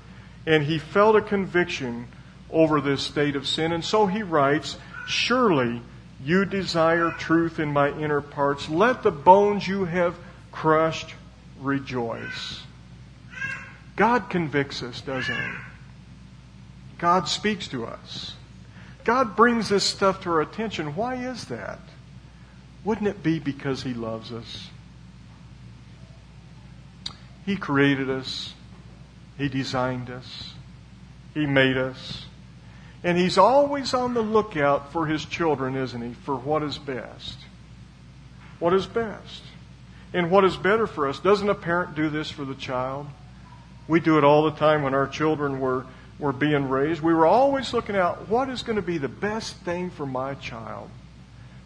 And 0.47 0.65
he 0.65 0.79
felt 0.79 1.17
a 1.17 1.23
conviction 1.23 2.09
over 2.51 2.79
this 2.79 3.03
state 3.03 3.37
of 3.37 3.49
sin. 3.49 3.73
And 3.73 3.83
so 3.83 4.07
he 4.07 4.23
writes, 4.23 4.77
Surely 5.09 5.81
you 6.23 6.45
desire 6.45 7.11
truth 7.13 7.59
in 7.59 7.73
my 7.73 7.89
inner 7.89 8.21
parts. 8.21 8.69
Let 8.69 9.03
the 9.03 9.11
bones 9.11 9.67
you 9.67 9.87
have 9.87 10.15
crushed 10.53 11.15
rejoice. 11.59 12.61
God 13.97 14.29
convicts 14.29 14.83
us, 14.83 15.01
doesn't 15.01 15.35
he? 15.35 15.53
God 16.99 17.29
speaks 17.29 17.67
to 17.69 17.87
us. 17.87 18.36
God 19.07 19.37
brings 19.37 19.69
this 19.69 19.85
stuff 19.85 20.23
to 20.23 20.31
our 20.31 20.41
attention. 20.41 20.97
Why 20.97 21.15
is 21.15 21.45
that? 21.45 21.79
Wouldn't 22.85 23.07
it 23.07 23.23
be 23.23 23.39
because 23.39 23.85
he 23.85 23.95
loves 23.95 24.33
us? 24.33 24.69
He 27.45 27.57
created 27.57 28.11
us. 28.11 28.53
He 29.39 29.49
designed 29.49 30.11
us. 30.11 30.53
He 31.35 31.47
made 31.47 31.77
us. 31.77 32.25
And 33.05 33.17
He's 33.17 33.39
always 33.39 33.95
on 33.95 34.15
the 34.15 34.23
lookout 34.23 34.93
for 34.93 35.07
His 35.07 35.25
children, 35.25 35.77
isn't 35.77 36.03
He? 36.03 36.15
For 36.25 36.35
what 36.35 36.65
is 36.65 36.77
best. 36.77 37.39
What 38.59 38.75
is 38.75 38.87
best? 38.87 39.43
And 40.13 40.29
what 40.29 40.45
is 40.45 40.57
better 40.57 40.89
for 40.89 41.09
us? 41.09 41.21
Doesn't 41.21 41.49
a 41.49 41.55
parent 41.55 41.95
do 41.95 42.09
this 42.09 42.29
for 42.29 42.45
the 42.45 42.57
child? 42.57 43.07
We 43.87 44.01
do 44.01 44.19
it 44.19 44.25
all 44.25 44.51
the 44.51 44.59
time 44.59 44.83
when 44.83 44.95
our 44.95 45.07
children 45.07 45.61
were, 45.61 45.87
were 46.19 46.33
being 46.33 46.69
raised. 46.69 47.03
We 47.03 47.15
were 47.15 47.27
always 47.27 47.73
looking 47.73 47.97
out 47.97 48.29
what 48.29 48.49
is 48.49 48.63
going 48.63 48.77
to 48.77 48.83
be 48.83 48.99
the 48.99 49.09
best 49.09 49.57
thing 49.59 49.91
for 49.91 50.07
my 50.07 50.35
child? 50.35 50.91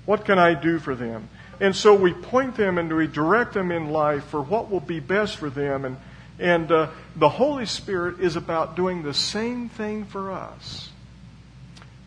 What 0.06 0.24
can 0.24 0.38
I 0.38 0.54
do 0.54 0.78
for 0.78 0.94
them? 0.94 1.28
And 1.60 1.76
so 1.76 1.94
we 1.94 2.12
point 2.12 2.56
them 2.56 2.78
and 2.78 2.94
we 2.94 3.06
direct 3.06 3.54
them 3.54 3.70
in 3.70 3.90
life 3.90 4.24
for 4.24 4.42
what 4.42 4.70
will 4.70 4.80
be 4.80 4.98
best 4.98 5.36
for 5.36 5.50
them. 5.50 5.84
And, 5.84 5.96
and 6.38 6.72
uh, 6.72 6.88
the 7.14 7.28
Holy 7.28 7.66
Spirit 7.66 8.18
is 8.18 8.34
about 8.34 8.76
doing 8.76 9.02
the 9.02 9.14
same 9.14 9.68
thing 9.68 10.06
for 10.06 10.32
us, 10.32 10.90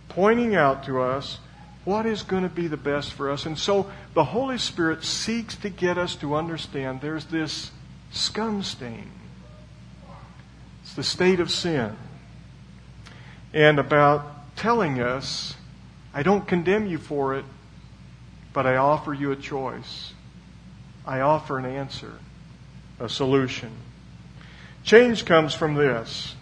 pointing 0.09 0.55
out 0.55 0.85
to 0.85 1.01
us 1.01 1.39
what 1.85 2.05
is 2.05 2.23
going 2.23 2.43
to 2.43 2.49
be 2.49 2.67
the 2.67 2.77
best 2.77 3.13
for 3.13 3.29
us. 3.29 3.45
And 3.45 3.57
so 3.57 3.89
the 4.13 4.23
Holy 4.23 4.57
Spirit 4.57 5.03
seeks 5.03 5.55
to 5.57 5.69
get 5.69 5.97
us 5.97 6.15
to 6.17 6.35
understand 6.35 7.01
there's 7.01 7.25
this 7.25 7.71
scum 8.11 8.63
stain. 8.63 9.11
It's 10.83 10.95
the 10.95 11.03
state 11.03 11.39
of 11.39 11.51
sin. 11.51 11.95
And 13.53 13.79
about 13.79 14.55
telling 14.55 14.99
us, 14.99 15.55
I 16.13 16.23
don't 16.23 16.47
condemn 16.47 16.87
you 16.87 16.97
for 16.97 17.35
it, 17.35 17.45
but 18.51 18.65
I 18.65 18.77
offer 18.77 19.13
you 19.13 19.31
a 19.31 19.35
choice. 19.35 20.13
I 21.05 21.19
offer 21.19 21.57
an 21.57 21.65
answer, 21.65 22.13
a 22.99 23.09
solution. 23.09 23.71
Change 24.83 25.25
comes 25.25 25.53
from 25.53 25.75
this. 25.75 26.35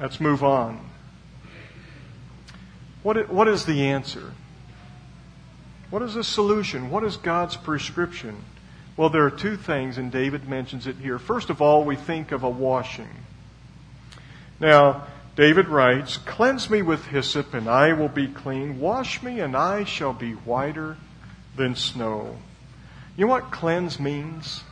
Let's 0.00 0.20
move 0.20 0.42
on. 0.42 0.80
What, 3.02 3.28
what 3.30 3.48
is 3.48 3.66
the 3.66 3.86
answer? 3.86 4.32
What 5.90 6.02
is 6.02 6.14
the 6.14 6.24
solution? 6.24 6.90
What 6.90 7.04
is 7.04 7.16
God's 7.16 7.56
prescription? 7.56 8.44
Well, 8.96 9.10
there 9.10 9.24
are 9.24 9.30
two 9.30 9.56
things, 9.56 9.98
and 9.98 10.10
David 10.10 10.48
mentions 10.48 10.86
it 10.86 10.96
here. 10.96 11.18
First 11.18 11.50
of 11.50 11.60
all, 11.60 11.84
we 11.84 11.96
think 11.96 12.32
of 12.32 12.42
a 12.42 12.48
washing. 12.48 13.08
Now, 14.60 15.06
David 15.36 15.68
writes, 15.68 16.16
Cleanse 16.16 16.70
me 16.70 16.82
with 16.82 17.06
hyssop, 17.06 17.54
and 17.54 17.68
I 17.68 17.92
will 17.92 18.08
be 18.08 18.28
clean. 18.28 18.78
Wash 18.78 19.22
me, 19.22 19.40
and 19.40 19.56
I 19.56 19.84
shall 19.84 20.12
be 20.12 20.32
whiter 20.32 20.96
than 21.56 21.74
snow. 21.74 22.36
You 23.16 23.26
know 23.26 23.32
what 23.32 23.50
cleanse 23.50 23.98
means? 23.98 24.62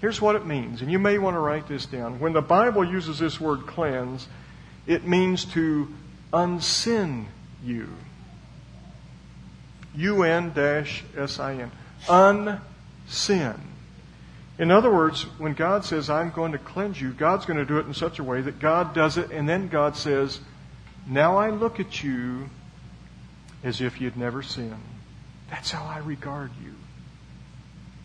Here's 0.00 0.20
what 0.20 0.36
it 0.36 0.46
means, 0.46 0.82
and 0.82 0.90
you 0.90 0.98
may 0.98 1.18
want 1.18 1.34
to 1.34 1.40
write 1.40 1.68
this 1.68 1.86
down. 1.86 2.20
When 2.20 2.32
the 2.32 2.42
Bible 2.42 2.84
uses 2.84 3.18
this 3.18 3.40
word 3.40 3.66
cleanse, 3.66 4.28
it 4.86 5.06
means 5.06 5.44
to 5.46 5.88
unsin 6.32 7.26
you. 7.64 7.88
U-N 9.94 10.52
dash 10.54 11.02
S-I-N. 11.16 11.70
Unsin. 12.06 13.58
In 14.58 14.70
other 14.70 14.90
words, 14.90 15.22
when 15.38 15.52
God 15.52 15.84
says, 15.84 16.08
I'm 16.08 16.30
going 16.30 16.52
to 16.52 16.58
cleanse 16.58 17.00
you, 17.00 17.12
God's 17.12 17.44
going 17.44 17.58
to 17.58 17.66
do 17.66 17.78
it 17.78 17.86
in 17.86 17.92
such 17.94 18.18
a 18.18 18.24
way 18.24 18.40
that 18.40 18.58
God 18.58 18.94
does 18.94 19.18
it, 19.18 19.30
and 19.30 19.48
then 19.48 19.68
God 19.68 19.96
says, 19.96 20.40
Now 21.06 21.36
I 21.36 21.50
look 21.50 21.78
at 21.78 22.02
you 22.02 22.48
as 23.62 23.80
if 23.80 24.00
you'd 24.00 24.16
never 24.16 24.42
sinned. 24.42 24.74
That's 25.50 25.70
how 25.70 25.84
I 25.84 25.98
regard 25.98 26.50
you. 26.64 26.74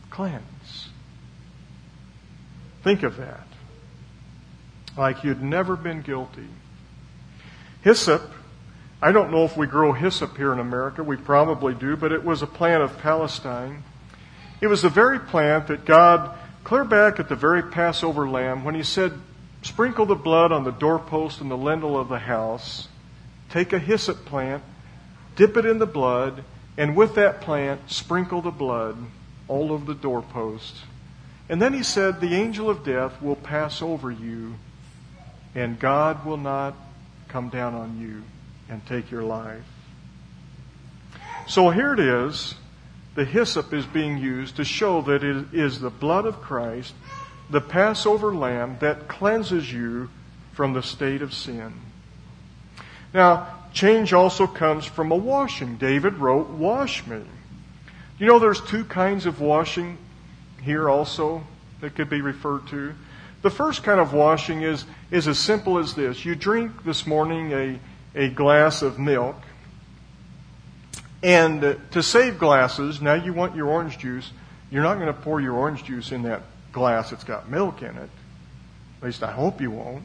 Cleanse. 0.10 0.90
Think 2.84 3.04
of 3.04 3.18
that. 3.18 3.48
Like 4.98 5.24
you'd 5.24 5.42
never 5.42 5.76
been 5.76 6.02
guilty. 6.02 6.48
Hyssop, 7.82 8.30
I 9.02 9.12
don't 9.12 9.32
know 9.32 9.46
if 9.46 9.58
we 9.58 9.68
grow 9.68 9.94
hyssop 9.94 10.38
here 10.38 10.54
in 10.54 10.60
America. 10.60 11.04
We 11.04 11.18
probably 11.18 11.74
do, 11.74 11.96
but 11.96 12.12
it 12.12 12.24
was 12.24 12.42
a 12.42 12.48
plant 12.48 12.84
of 12.84 12.98
Palestine. 13.00 13.84
It 14.60 14.68
was 14.68 14.84
the 14.84 14.90
very 14.90 15.20
plant 15.20 15.68
that 15.68 15.86
God, 15.86 16.38
clear 16.64 16.84
back 16.84 17.20
at 17.20 17.30
the 17.30 17.36
very 17.36 17.64
Passover 17.64 18.30
lamb, 18.30 18.64
when 18.64 18.76
He 18.76 18.84
said, 18.84 19.14
Sprinkle 19.64 20.06
the 20.08 20.16
blood 20.16 20.52
on 20.52 20.64
the 20.64 20.72
doorpost 20.72 21.40
and 21.40 21.52
the 21.52 21.58
lintel 21.58 22.00
of 22.00 22.10
the 22.10 22.20
house, 22.20 22.88
take 23.50 23.74
a 23.74 23.80
hyssop 23.80 24.26
plant, 24.26 24.64
dip 25.36 25.56
it 25.56 25.66
in 25.66 25.78
the 25.78 25.86
blood, 25.86 26.44
and 26.78 26.96
with 26.96 27.16
that 27.16 27.42
plant, 27.42 27.92
sprinkle 27.92 28.42
the 28.42 28.52
blood 28.52 28.98
all 29.48 29.72
over 29.72 29.86
the 29.86 30.00
doorpost. 30.00 30.78
And 31.48 31.62
then 31.62 31.74
he 31.74 31.84
said, 31.84 32.22
The 32.22 32.34
angel 32.34 32.70
of 32.70 32.84
death 32.84 33.22
will 33.22 33.36
pass 33.36 33.82
over 33.82 34.10
you, 34.10 34.56
and 35.54 35.78
God 35.80 36.26
will 36.26 36.38
not 36.38 36.74
come 37.28 37.50
down 37.50 37.76
on 37.76 38.00
you 38.00 38.24
and 38.70 38.86
take 38.88 39.12
your 39.12 39.24
life. 39.24 39.66
So 41.48 41.70
here 41.70 41.94
it 41.94 42.00
is. 42.00 42.56
The 43.16 43.26
hyssop 43.26 43.74
is 43.74 43.86
being 43.86 44.18
used 44.18 44.56
to 44.56 44.64
show 44.64 45.02
that 45.02 45.24
it 45.24 45.54
is 45.54 45.80
the 45.80 45.90
blood 45.90 46.26
of 46.26 46.42
Christ, 46.42 46.94
the 47.50 47.62
Passover 47.62 48.34
lamb, 48.34 48.78
that 48.80 49.08
cleanses 49.08 49.72
you 49.72 50.10
from 50.54 50.74
the 50.74 50.84
state 50.84 51.22
of 51.22 51.34
sin. 51.34 51.74
Now, 53.14 53.48
Change 53.74 54.12
also 54.12 54.48
comes 54.48 54.86
from 54.86 55.12
a 55.12 55.16
washing. 55.16 55.78
David 55.78 56.16
wrote, 56.18 56.50
Wash 56.50 57.08
me. 57.08 57.22
You 58.20 58.28
know, 58.28 58.40
there's 58.40 58.62
two 58.62 58.84
kinds 58.84 59.26
of 59.26 59.40
washing 59.40 59.98
here 60.62 60.90
also 60.90 61.44
that 61.80 61.96
could 61.96 62.10
be 62.10 62.22
referred 62.22 62.68
to. 62.68 62.94
The 63.42 63.50
first 63.50 63.84
kind 63.84 64.00
of 64.00 64.14
washing 64.14 64.62
is, 64.62 64.86
is 65.10 65.28
as 65.28 65.40
simple 65.40 65.80
as 65.80 65.96
this. 65.96 66.26
You 66.26 66.36
drink 66.36 66.84
this 66.84 67.08
morning 67.08 67.52
a, 67.54 67.80
a 68.14 68.30
glass 68.30 68.82
of 68.82 69.00
milk, 69.00 69.36
and 71.24 71.78
to 71.92 72.04
save 72.04 72.40
glasses, 72.40 73.02
now 73.02 73.14
you 73.14 73.34
want 73.34 73.56
your 73.56 73.68
orange 73.68 73.98
juice, 74.00 74.32
you're 74.70 74.84
not 74.84 74.96
going 74.96 75.08
to 75.08 75.14
pour 75.14 75.40
your 75.40 75.56
orange 75.56 75.84
juice 75.84 76.12
in 76.12 76.24
that 76.24 76.42
glass 76.72 77.10
that's 77.10 77.24
got 77.24 77.50
milk 77.50 77.82
in 77.82 77.96
it. 77.98 78.10
At 79.00 79.04
least 79.04 79.24
I 79.24 79.32
hope 79.32 79.62
you 79.62 79.72
won't 79.72 80.04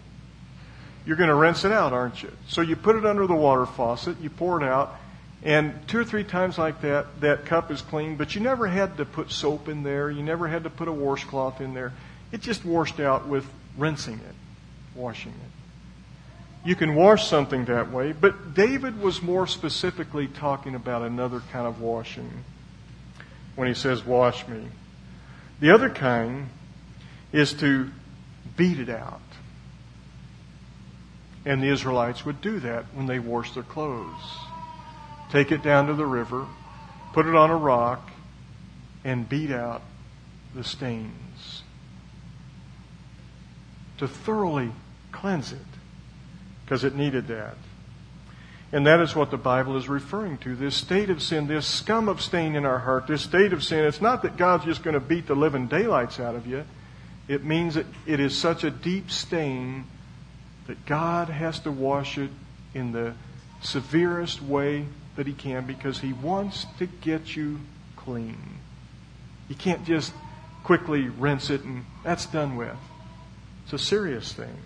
you're 1.07 1.17
going 1.17 1.29
to 1.29 1.35
rinse 1.35 1.65
it 1.65 1.73
out, 1.73 1.93
aren't 1.93 2.23
you? 2.23 2.33
So 2.49 2.61
you 2.61 2.75
put 2.75 2.97
it 2.97 3.07
under 3.07 3.27
the 3.27 3.35
water 3.35 3.65
faucet, 3.65 4.21
you 4.21 4.29
pour 4.29 4.61
it 4.61 4.67
out, 4.67 4.97
and 5.43 5.73
two 5.87 6.01
or 6.01 6.05
three 6.05 6.25
times 6.25 6.59
like 6.59 6.81
that, 6.81 7.21
that 7.21 7.47
cup 7.47 7.71
is 7.71 7.81
clean, 7.81 8.17
but 8.17 8.35
you 8.35 8.41
never 8.41 8.67
had 8.67 8.97
to 8.97 9.05
put 9.05 9.31
soap 9.31 9.69
in 9.69 9.85
there. 9.85 10.11
You 10.11 10.25
never 10.25 10.49
had 10.49 10.65
to 10.65 10.71
put 10.71 10.89
a 10.89 10.93
washcloth 10.93 11.61
in 11.61 11.73
there. 11.75 11.93
It 12.33 12.41
just 12.41 12.65
washed 12.65 12.99
out 12.99 13.29
with 13.29 13.47
rinsing 13.79 14.15
it, 14.15 14.35
washing 14.97 15.33
it. 15.33 15.56
You 16.67 16.75
can 16.75 16.97
wash 16.97 17.29
something 17.29 17.67
that 17.67 17.93
way, 17.93 18.11
but 18.11 18.55
David 18.55 19.01
was 19.01 19.23
more 19.23 19.47
specifically 19.47 20.27
talking 20.27 20.75
about 20.75 21.03
another 21.03 21.41
kind 21.53 21.65
of 21.65 21.81
washing 21.81 22.29
when 23.55 23.69
he 23.69 23.75
says, 23.75 24.05
Wash 24.05 24.49
me. 24.49 24.67
The 25.61 25.71
other 25.71 25.89
kind 25.89 26.49
is 27.31 27.53
to 27.55 27.93
beat 28.57 28.81
it 28.81 28.89
out. 28.89 29.21
And 31.45 31.63
the 31.63 31.69
Israelites 31.69 32.27
would 32.27 32.41
do 32.41 32.59
that 32.59 32.87
when 32.95 33.07
they 33.07 33.21
washed 33.21 33.55
their 33.55 33.63
clothes. 33.63 34.41
Take 35.31 35.53
it 35.53 35.63
down 35.63 35.87
to 35.87 35.95
the 35.95 36.05
river, 36.05 36.49
put 37.13 37.27
it 37.27 37.37
on 37.37 37.51
a 37.51 37.57
rock, 37.57 38.11
and 39.05 39.29
beat 39.29 39.53
out 39.53 39.83
the 40.53 40.65
stains. 40.65 41.63
To 43.99 44.09
thoroughly 44.09 44.73
cleanse 45.13 45.53
it, 45.53 45.59
because 46.67 46.83
it 46.83 46.97
needed 46.97 47.29
that. 47.29 47.57
And 48.73 48.87
that 48.89 49.01
is 49.01 49.15
what 49.15 49.31
the 49.31 49.37
Bible 49.37 49.77
is 49.77 49.89
referring 49.89 50.39
to. 50.39 50.57
This 50.57 50.75
state 50.75 51.09
of 51.09 51.23
sin, 51.23 51.47
this 51.47 51.67
scum 51.67 52.09
of 52.09 52.21
stain 52.21 52.57
in 52.57 52.67
our 52.67 52.81
heart, 52.81 53.07
this 53.07 53.23
state 53.23 53.53
of 53.53 53.63
sin. 53.63 53.85
It's 53.85 54.01
not 54.01 54.23
that 54.23 54.37
God's 54.37 54.65
just 54.65 54.83
going 54.83 54.95
to 54.95 55.01
beat 55.01 55.29
the 55.29 55.37
living 55.37 55.69
daylights 55.69 56.19
out 56.19 56.35
of 56.35 56.49
you. 56.49 56.65
It 57.29 57.45
means 57.45 57.75
that 57.75 57.87
it 58.07 58.19
is 58.19 58.37
such 58.37 58.65
a 58.65 58.71
deep 58.71 59.13
stain 59.13 59.85
that 60.67 60.85
God 60.85 61.29
has 61.29 61.61
to 61.61 61.71
wash 61.71 62.19
it 62.19 62.31
in 62.75 62.91
the 62.91 63.15
severest 63.63 64.43
way 64.43 64.87
that 65.15 65.29
He 65.29 65.33
can 65.33 65.65
because 65.67 66.01
He 66.01 66.13
wants 66.13 66.67
to 66.79 66.87
get 66.87 67.37
you 67.37 67.61
clean. 67.95 68.37
You 69.49 69.55
can't 69.55 69.85
just 69.85 70.13
quickly 70.65 71.09
rinse 71.09 71.51
it 71.51 71.63
and 71.63 71.85
that's 72.03 72.27
done 72.27 72.57
with. 72.57 72.77
It's 73.65 73.73
a 73.73 73.79
serious 73.79 74.33
thing. 74.33 74.57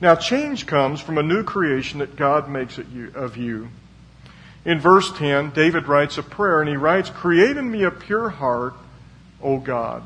Now, 0.00 0.14
change 0.14 0.66
comes 0.66 1.00
from 1.00 1.18
a 1.18 1.22
new 1.22 1.42
creation 1.42 1.98
that 1.98 2.16
God 2.16 2.48
makes 2.48 2.78
of 2.78 3.36
you. 3.36 3.68
In 4.64 4.80
verse 4.80 5.10
10, 5.16 5.50
David 5.50 5.88
writes 5.88 6.18
a 6.18 6.22
prayer 6.22 6.60
and 6.60 6.68
he 6.68 6.76
writes, 6.76 7.10
Create 7.10 7.56
in 7.56 7.70
me 7.70 7.82
a 7.82 7.90
pure 7.90 8.28
heart, 8.28 8.74
O 9.42 9.58
God. 9.58 10.02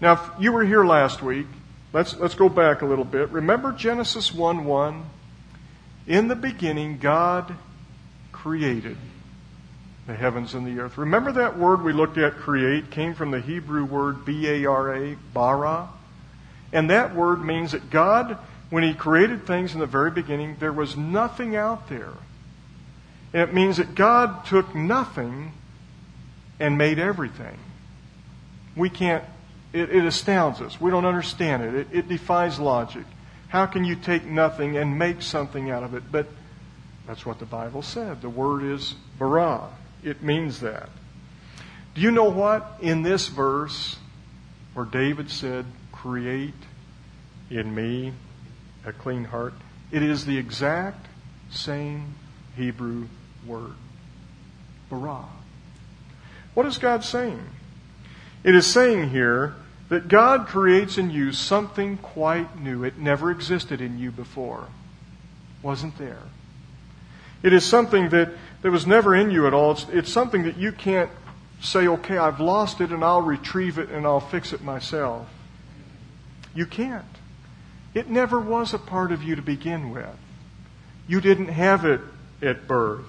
Now, 0.00 0.12
if 0.12 0.20
you 0.38 0.52
were 0.52 0.64
here 0.64 0.84
last 0.84 1.22
week, 1.22 1.46
Let's, 1.94 2.16
let's 2.16 2.34
go 2.34 2.48
back 2.48 2.82
a 2.82 2.86
little 2.86 3.04
bit. 3.04 3.30
Remember 3.30 3.70
Genesis 3.70 4.34
1 4.34 4.64
1? 4.64 5.04
In 6.08 6.26
the 6.26 6.34
beginning, 6.34 6.98
God 6.98 7.54
created 8.32 8.96
the 10.08 10.14
heavens 10.14 10.54
and 10.54 10.66
the 10.66 10.80
earth. 10.80 10.98
Remember 10.98 11.30
that 11.30 11.56
word 11.56 11.82
we 11.82 11.92
looked 11.92 12.18
at, 12.18 12.34
create, 12.34 12.90
came 12.90 13.14
from 13.14 13.30
the 13.30 13.40
Hebrew 13.40 13.84
word 13.84 14.24
B 14.24 14.48
A 14.48 14.66
R 14.66 14.92
A, 14.92 15.16
bara? 15.32 15.88
And 16.72 16.90
that 16.90 17.14
word 17.14 17.44
means 17.44 17.70
that 17.70 17.90
God, 17.90 18.38
when 18.70 18.82
He 18.82 18.94
created 18.94 19.46
things 19.46 19.74
in 19.74 19.80
the 19.80 19.86
very 19.86 20.10
beginning, 20.10 20.56
there 20.60 20.72
was 20.72 20.96
nothing 20.96 21.56
out 21.56 21.88
there. 21.88 22.12
And 23.32 23.42
it 23.42 23.52
means 23.54 23.78
that 23.78 23.94
God 23.94 24.44
took 24.46 24.74
nothing 24.74 25.52
and 26.60 26.78
made 26.78 26.98
everything. 26.98 27.58
We 28.76 28.90
can't 28.90 29.24
It, 29.72 29.90
it 29.90 30.04
astounds 30.04 30.60
us. 30.60 30.80
We 30.80 30.90
don't 30.90 31.04
understand 31.04 31.62
it. 31.64 31.74
it. 31.74 31.88
It 31.92 32.08
defies 32.08 32.58
logic. 32.58 33.04
How 33.48 33.66
can 33.66 33.84
you 33.84 33.96
take 33.96 34.24
nothing 34.24 34.76
and 34.76 34.98
make 34.98 35.22
something 35.22 35.70
out 35.70 35.82
of 35.82 35.94
it? 35.94 36.04
But 36.10 36.26
that's 37.06 37.26
what 37.26 37.38
the 37.38 37.44
Bible 37.44 37.82
said. 37.82 38.22
The 38.22 38.28
word 38.28 38.62
is 38.64 38.94
bara. 39.18 39.68
It 40.02 40.22
means 40.22 40.60
that. 40.60 40.88
Do 41.94 42.00
you 42.00 42.10
know 42.10 42.30
what? 42.30 42.78
In 42.80 43.02
this 43.02 43.28
verse, 43.28 43.96
where 44.74 44.86
David 44.86 45.30
said, 45.30 45.66
Create 45.92 46.54
in 47.50 47.74
me 47.74 48.12
a 48.86 48.92
clean 48.92 49.24
heart, 49.24 49.54
it 49.90 50.02
is 50.02 50.26
the 50.26 50.38
exact 50.38 51.06
same 51.50 52.14
Hebrew 52.56 53.06
word. 53.46 53.74
Bara. 54.90 55.24
What 56.54 56.66
is 56.66 56.78
God 56.78 57.04
saying? 57.04 57.42
It 58.42 58.54
is 58.54 58.66
saying 58.66 59.10
here 59.10 59.54
that 59.88 60.08
God 60.08 60.46
creates 60.46 60.98
in 60.98 61.10
you 61.10 61.32
something 61.32 61.96
quite 61.98 62.60
new. 62.60 62.84
It 62.84 62.98
never 62.98 63.30
existed 63.30 63.80
in 63.80 63.98
you 63.98 64.10
before. 64.10 64.66
Wasn't 65.62 65.96
there. 65.98 66.22
It 67.42 67.52
is 67.52 67.64
something 67.64 68.10
that, 68.10 68.30
that 68.62 68.70
was 68.70 68.86
never 68.86 69.14
in 69.14 69.30
you 69.30 69.46
at 69.46 69.54
all. 69.54 69.72
It's, 69.72 69.86
it's 69.90 70.12
something 70.12 70.44
that 70.44 70.56
you 70.56 70.72
can't 70.72 71.10
say, 71.60 71.86
okay, 71.86 72.18
I've 72.18 72.40
lost 72.40 72.80
it 72.80 72.90
and 72.90 73.04
I'll 73.04 73.22
retrieve 73.22 73.78
it 73.78 73.90
and 73.90 74.06
I'll 74.06 74.20
fix 74.20 74.52
it 74.52 74.62
myself. 74.62 75.28
You 76.54 76.66
can't. 76.66 77.04
It 77.94 78.10
never 78.10 78.40
was 78.40 78.74
a 78.74 78.78
part 78.78 79.12
of 79.12 79.22
you 79.22 79.36
to 79.36 79.42
begin 79.42 79.90
with. 79.90 80.18
You 81.06 81.20
didn't 81.20 81.48
have 81.48 81.84
it 81.84 82.00
at 82.42 82.66
birth. 82.66 83.06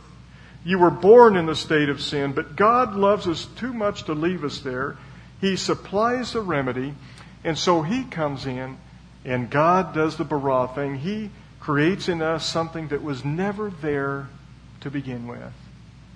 You 0.64 0.80
were 0.80 0.92
born 0.92 1.36
in 1.36 1.46
the 1.46 1.56
state 1.56 1.90
of 1.90 2.02
sin, 2.02 2.34
but 2.34 2.56
God 2.56 2.96
loves 2.96 3.28
us 3.28 3.46
too 3.46 3.74
much 3.74 4.04
to 4.04 4.14
leave 4.14 4.44
us 4.44 4.60
there. 4.60 4.98
He 5.42 5.56
supplies 5.56 6.34
the 6.34 6.42
remedy, 6.42 6.94
and 7.44 7.58
so 7.58 7.82
He 7.82 8.04
comes 8.04 8.46
in, 8.46 8.78
and 9.24 9.50
God 9.50 9.94
does 9.94 10.18
the 10.18 10.24
bara 10.24 10.68
thing. 10.74 10.96
He 10.96 11.30
creates 11.60 12.10
in 12.10 12.22
us 12.22 12.46
something 12.46 12.88
that 12.90 13.04
was 13.04 13.26
never 13.26 13.70
there 13.70 14.28
to 14.82 14.92
begin 14.92 15.28
with, 15.28 15.54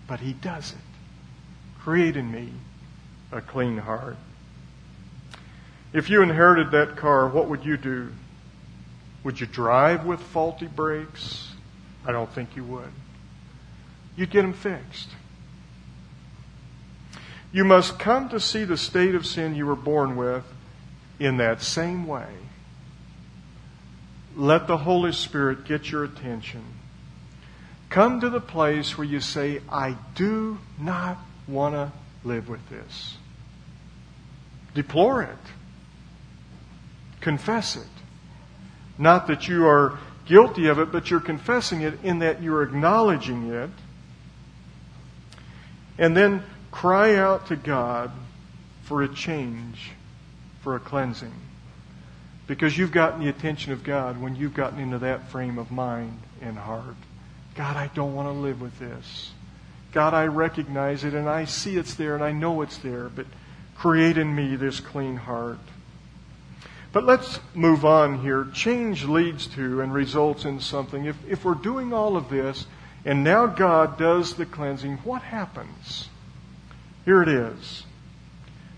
but 0.07 0.19
He 0.19 0.33
does 0.33 0.71
it. 0.71 0.77
Create 1.79 2.17
in 2.17 2.31
me 2.31 2.49
a 3.31 3.41
clean 3.41 3.77
heart. 3.77 4.17
If 5.93 6.09
you 6.09 6.21
inherited 6.21 6.71
that 6.71 6.97
car, 6.97 7.27
what 7.27 7.49
would 7.49 7.65
you 7.65 7.77
do? 7.77 8.09
Would 9.23 9.39
you 9.39 9.47
drive 9.47 10.05
with 10.05 10.19
faulty 10.19 10.67
brakes? 10.67 11.51
I 12.05 12.11
don't 12.11 12.31
think 12.31 12.55
you 12.55 12.63
would. 12.63 12.91
You'd 14.15 14.31
get 14.31 14.41
them 14.41 14.53
fixed. 14.53 15.09
You 17.51 17.65
must 17.65 17.99
come 17.99 18.29
to 18.29 18.39
see 18.39 18.63
the 18.63 18.77
state 18.77 19.15
of 19.15 19.25
sin 19.25 19.55
you 19.55 19.65
were 19.65 19.75
born 19.75 20.15
with 20.15 20.43
in 21.19 21.37
that 21.37 21.61
same 21.61 22.05
way. 22.05 22.27
Let 24.35 24.67
the 24.67 24.77
Holy 24.77 25.11
Spirit 25.11 25.65
get 25.65 25.91
your 25.91 26.03
attention. 26.03 26.63
Come 27.89 28.21
to 28.21 28.29
the 28.29 28.39
place 28.39 28.97
where 28.97 29.07
you 29.07 29.19
say, 29.19 29.61
I 29.69 29.97
do 30.15 30.59
not 30.79 31.17
want 31.47 31.73
to 31.73 31.91
live 32.23 32.47
with 32.47 32.69
this. 32.69 33.17
Deplore 34.75 35.23
it. 35.23 35.37
Confess 37.19 37.75
it. 37.75 37.87
Not 38.99 39.27
that 39.27 39.47
you 39.47 39.65
are 39.65 39.97
guilty 40.25 40.67
of 40.67 40.77
it, 40.77 40.91
but 40.91 41.09
you're 41.09 41.21
confessing 41.21 41.81
it 41.81 42.03
in 42.03 42.19
that 42.19 42.43
you're 42.43 42.61
acknowledging 42.61 43.49
it. 43.51 43.69
And 45.97 46.15
then 46.15 46.43
cry 46.69 47.15
out 47.15 47.47
to 47.47 47.55
God 47.55 48.11
for 48.83 49.01
a 49.01 49.07
change, 49.07 49.91
for 50.61 50.75
a 50.75 50.79
cleansing. 50.79 51.33
Because 52.45 52.77
you've 52.77 52.91
gotten 52.91 53.21
the 53.21 53.29
attention 53.29 53.71
of 53.71 53.83
God 53.83 54.21
when 54.21 54.35
you've 54.35 54.53
gotten 54.53 54.79
into 54.79 54.99
that 54.99 55.29
frame 55.29 55.57
of 55.57 55.71
mind 55.71 56.19
and 56.41 56.57
heart. 56.57 56.95
God, 57.55 57.77
I 57.77 57.87
don't 57.93 58.15
want 58.15 58.27
to 58.27 58.33
live 58.33 58.61
with 58.61 58.77
this. 58.79 59.31
God, 59.91 60.13
I 60.13 60.25
recognize 60.25 61.03
it 61.03 61.13
and 61.13 61.27
I 61.27 61.45
see 61.45 61.77
it's 61.77 61.93
there 61.95 62.15
and 62.15 62.23
I 62.23 62.31
know 62.31 62.61
it's 62.61 62.77
there, 62.77 63.09
but 63.09 63.25
create 63.75 64.17
in 64.17 64.35
me 64.35 64.55
this 64.55 64.79
clean 64.79 65.15
heart. 65.15 65.59
But 66.91 67.05
let's 67.05 67.39
move 67.53 67.85
on 67.85 68.21
here. 68.21 68.47
Change 68.53 69.05
leads 69.05 69.45
to 69.47 69.81
and 69.81 69.93
results 69.93 70.45
in 70.45 70.59
something. 70.59 71.05
If, 71.05 71.15
if 71.27 71.45
we're 71.45 71.53
doing 71.53 71.93
all 71.93 72.17
of 72.17 72.29
this 72.29 72.65
and 73.05 73.23
now 73.23 73.45
God 73.45 73.97
does 73.97 74.35
the 74.35 74.45
cleansing, 74.45 74.97
what 74.97 75.21
happens? 75.21 76.09
Here 77.05 77.21
it 77.21 77.29
is. 77.29 77.83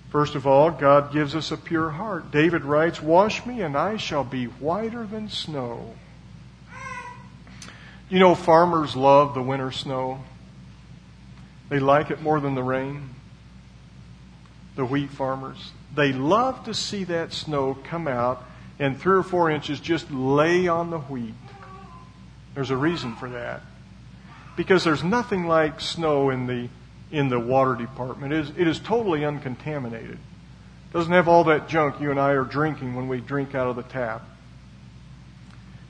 First 0.10 0.36
of 0.36 0.46
all, 0.46 0.72
God 0.72 1.14
gives 1.14 1.36
us 1.36 1.52
a 1.52 1.58
pure 1.58 1.90
heart. 1.90 2.32
David 2.32 2.66
writes, 2.66 3.02
Wash 3.02 3.46
me 3.46 3.62
and 3.62 3.78
I 3.78 3.96
shall 3.96 4.26
be 4.26 4.46
whiter 4.46 5.06
than 5.06 5.30
snow. 5.30 5.96
You 8.10 8.20
know, 8.20 8.36
farmers 8.36 8.94
love 8.94 9.34
the 9.34 9.42
winter 9.42 9.72
snow. 9.72 10.22
They 11.70 11.80
like 11.80 12.12
it 12.12 12.22
more 12.22 12.42
than 12.42 12.56
the 12.56 12.64
rain. 12.64 13.12
The 14.76 14.84
wheat 14.84 15.12
farmers. 15.12 15.72
They 15.96 16.14
love 16.14 16.66
to 16.66 16.74
see 16.74 17.04
that 17.06 17.34
snow 17.34 17.78
come 17.84 18.08
out 18.08 18.44
and 18.80 19.00
three 19.00 19.18
or 19.18 19.24
four 19.24 19.52
inches 19.52 19.80
just 19.80 20.10
lay 20.12 20.68
on 20.68 20.90
the 20.90 21.00
wheat. 21.00 21.34
There's 22.56 22.72
a 22.72 22.78
reason 22.78 23.16
for 23.16 23.30
that. 23.30 23.62
Because 24.56 24.84
there's 24.84 25.04
nothing 25.04 25.48
like 25.48 25.80
snow 25.80 26.30
in 26.30 26.48
the, 26.48 26.70
in 27.12 27.30
the 27.30 27.40
water 27.40 27.76
department. 27.76 28.34
It 28.34 28.40
is, 28.40 28.50
it 28.58 28.68
is 28.68 28.80
totally 28.80 29.24
uncontaminated. 29.24 30.18
It 30.92 30.94
doesn't 30.94 31.14
have 31.14 31.28
all 31.28 31.46
that 31.46 31.70
junk 31.70 32.02
you 32.02 32.12
and 32.12 32.20
I 32.20 32.32
are 32.32 32.44
drinking 32.44 32.96
when 32.96 33.08
we 33.08 33.22
drink 33.22 33.56
out 33.56 33.68
of 33.68 33.76
the 33.76 33.84
tap. 33.84 34.24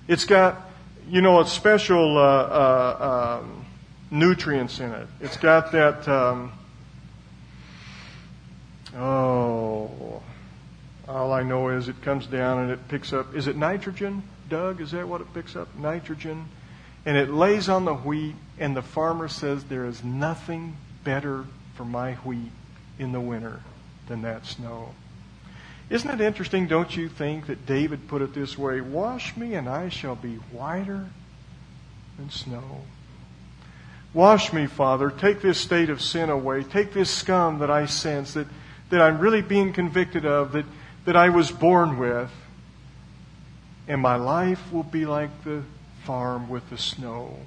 It's 0.07 0.25
got, 0.25 0.61
you 1.09 1.21
know, 1.21 1.39
a 1.39 1.47
special 1.47 2.17
uh, 2.17 2.21
uh, 2.21 3.39
um, 3.41 3.65
nutrients 4.11 4.79
in 4.79 4.91
it. 4.91 5.07
It's 5.21 5.37
got 5.37 5.71
that, 5.71 6.07
um, 6.07 6.51
oh, 8.95 10.21
all 11.07 11.33
I 11.33 11.43
know 11.43 11.69
is 11.69 11.87
it 11.87 12.01
comes 12.01 12.27
down 12.27 12.59
and 12.59 12.71
it 12.71 12.87
picks 12.87 13.13
up, 13.13 13.35
is 13.35 13.47
it 13.47 13.55
nitrogen, 13.55 14.23
Doug? 14.49 14.81
Is 14.81 14.91
that 14.91 15.07
what 15.07 15.21
it 15.21 15.33
picks 15.33 15.55
up? 15.55 15.75
Nitrogen. 15.77 16.45
And 17.05 17.17
it 17.17 17.29
lays 17.29 17.67
on 17.67 17.85
the 17.85 17.95
wheat, 17.95 18.35
and 18.59 18.75
the 18.75 18.81
farmer 18.81 19.27
says, 19.27 19.63
There 19.63 19.85
is 19.85 20.03
nothing 20.03 20.77
better 21.03 21.45
for 21.73 21.83
my 21.83 22.13
wheat 22.15 22.51
in 22.99 23.11
the 23.11 23.19
winter 23.19 23.61
than 24.07 24.21
that 24.21 24.45
snow. 24.45 24.93
Isn't 25.89 26.09
it 26.09 26.21
interesting, 26.21 26.67
don't 26.67 26.95
you 26.95 27.09
think, 27.09 27.47
that 27.47 27.65
David 27.65 28.07
put 28.07 28.21
it 28.21 28.33
this 28.33 28.57
way 28.57 28.81
Wash 28.81 29.35
me, 29.35 29.55
and 29.55 29.67
I 29.67 29.89
shall 29.89 30.15
be 30.15 30.35
whiter 30.35 31.07
than 32.17 32.29
snow. 32.29 32.81
Wash 34.13 34.53
me, 34.53 34.67
Father. 34.67 35.09
Take 35.09 35.41
this 35.41 35.57
state 35.57 35.89
of 35.89 36.01
sin 36.01 36.29
away. 36.29 36.63
Take 36.63 36.93
this 36.93 37.09
scum 37.09 37.59
that 37.59 37.71
I 37.71 37.85
sense, 37.85 38.33
that, 38.33 38.47
that 38.91 39.01
I'm 39.01 39.19
really 39.19 39.41
being 39.41 39.73
convicted 39.73 40.25
of, 40.25 40.51
that, 40.51 40.65
that 41.05 41.15
I 41.17 41.29
was 41.29 41.49
born 41.49 41.97
with. 41.97 42.29
And 43.87 44.01
my 44.01 44.15
life 44.15 44.71
will 44.71 44.83
be 44.83 45.05
like 45.05 45.43
the 45.43 45.63
farm 46.03 46.47
with 46.47 46.69
the 46.69 46.77
snow. 46.77 47.39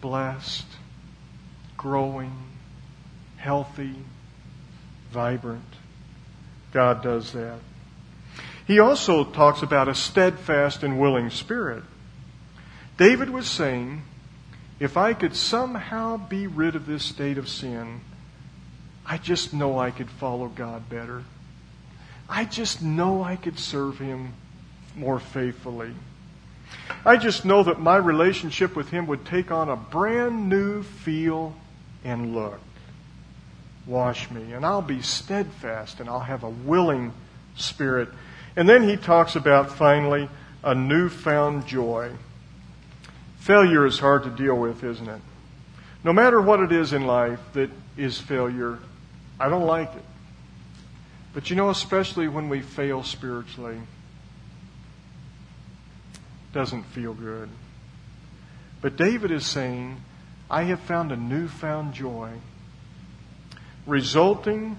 Blessed, 0.00 0.66
growing, 1.76 2.32
healthy, 3.36 3.94
vibrant. 5.12 5.62
God 6.72 7.02
does 7.02 7.32
that. 7.32 7.58
He 8.66 8.78
also 8.78 9.24
talks 9.24 9.62
about 9.62 9.88
a 9.88 9.94
steadfast 9.94 10.82
and 10.82 10.98
willing 10.98 11.30
spirit. 11.30 11.84
David 12.96 13.30
was 13.30 13.46
saying, 13.46 14.02
if 14.80 14.96
I 14.96 15.14
could 15.14 15.36
somehow 15.36 16.16
be 16.16 16.46
rid 16.46 16.74
of 16.74 16.86
this 16.86 17.04
state 17.04 17.38
of 17.38 17.48
sin, 17.48 18.00
I 19.06 19.18
just 19.18 19.52
know 19.52 19.78
I 19.78 19.90
could 19.90 20.10
follow 20.10 20.48
God 20.48 20.88
better. 20.88 21.24
I 22.28 22.44
just 22.44 22.82
know 22.82 23.22
I 23.22 23.36
could 23.36 23.58
serve 23.58 23.98
Him 23.98 24.32
more 24.96 25.20
faithfully. 25.20 25.92
I 27.04 27.16
just 27.16 27.44
know 27.44 27.62
that 27.64 27.80
my 27.80 27.96
relationship 27.96 28.74
with 28.74 28.88
Him 28.88 29.06
would 29.06 29.26
take 29.26 29.50
on 29.50 29.68
a 29.68 29.76
brand 29.76 30.48
new 30.48 30.82
feel 30.82 31.54
and 32.02 32.34
look. 32.34 32.60
Wash 33.86 34.30
me, 34.30 34.52
and 34.52 34.64
I'll 34.64 34.80
be 34.80 35.02
steadfast, 35.02 36.00
and 36.00 36.08
I'll 36.08 36.20
have 36.20 36.42
a 36.42 36.48
willing 36.48 37.12
spirit. 37.56 38.08
And 38.56 38.66
then 38.68 38.88
he 38.88 38.96
talks 38.96 39.36
about 39.36 39.70
finally 39.70 40.28
a 40.62 40.74
newfound 40.74 41.66
joy. 41.66 42.12
Failure 43.40 43.84
is 43.84 43.98
hard 43.98 44.22
to 44.22 44.30
deal 44.30 44.56
with, 44.56 44.82
isn't 44.82 45.08
it? 45.08 45.20
No 46.02 46.14
matter 46.14 46.40
what 46.40 46.60
it 46.60 46.72
is 46.72 46.94
in 46.94 47.06
life 47.06 47.40
that 47.52 47.70
is 47.96 48.18
failure, 48.18 48.78
I 49.38 49.48
don't 49.48 49.66
like 49.66 49.94
it. 49.94 50.04
But 51.32 51.50
you 51.50 51.56
know, 51.56 51.70
especially 51.70 52.28
when 52.28 52.48
we 52.48 52.60
fail 52.60 53.02
spiritually, 53.02 53.78
doesn't 56.52 56.84
feel 56.84 57.14
good. 57.14 57.48
But 58.80 58.96
David 58.96 59.32
is 59.32 59.44
saying, 59.44 60.00
I 60.48 60.64
have 60.64 60.80
found 60.80 61.10
a 61.10 61.16
newfound 61.16 61.94
joy 61.94 62.30
resulting 63.86 64.76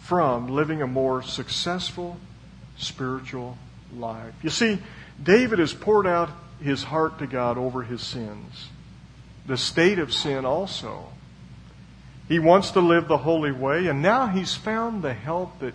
from 0.00 0.48
living 0.48 0.82
a 0.82 0.86
more 0.86 1.22
successful 1.22 2.18
spiritual 2.76 3.56
life. 3.94 4.34
You 4.42 4.50
see, 4.50 4.78
David 5.22 5.58
has 5.58 5.72
poured 5.72 6.06
out 6.06 6.30
his 6.60 6.82
heart 6.82 7.18
to 7.20 7.26
God 7.26 7.58
over 7.58 7.82
his 7.82 8.02
sins, 8.02 8.68
the 9.46 9.56
state 9.56 9.98
of 9.98 10.12
sin 10.12 10.44
also. 10.44 11.06
He 12.32 12.38
wants 12.38 12.70
to 12.70 12.80
live 12.80 13.08
the 13.08 13.18
holy 13.18 13.52
way, 13.52 13.88
and 13.88 14.00
now 14.00 14.26
he's 14.26 14.54
found 14.54 15.02
the 15.02 15.12
help 15.12 15.58
that 15.58 15.74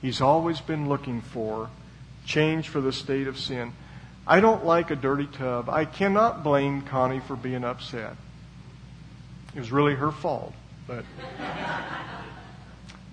he's 0.00 0.20
always 0.20 0.60
been 0.60 0.88
looking 0.88 1.20
for 1.20 1.68
change 2.24 2.68
for 2.68 2.80
the 2.80 2.92
state 2.92 3.26
of 3.26 3.36
sin. 3.36 3.72
I 4.24 4.38
don't 4.38 4.64
like 4.64 4.92
a 4.92 4.94
dirty 4.94 5.26
tub. 5.26 5.68
I 5.68 5.84
cannot 5.84 6.44
blame 6.44 6.82
Connie 6.82 7.18
for 7.18 7.34
being 7.34 7.64
upset. 7.64 8.14
It 9.52 9.58
was 9.58 9.72
really 9.72 9.96
her 9.96 10.12
fault, 10.12 10.54
but 10.86 11.04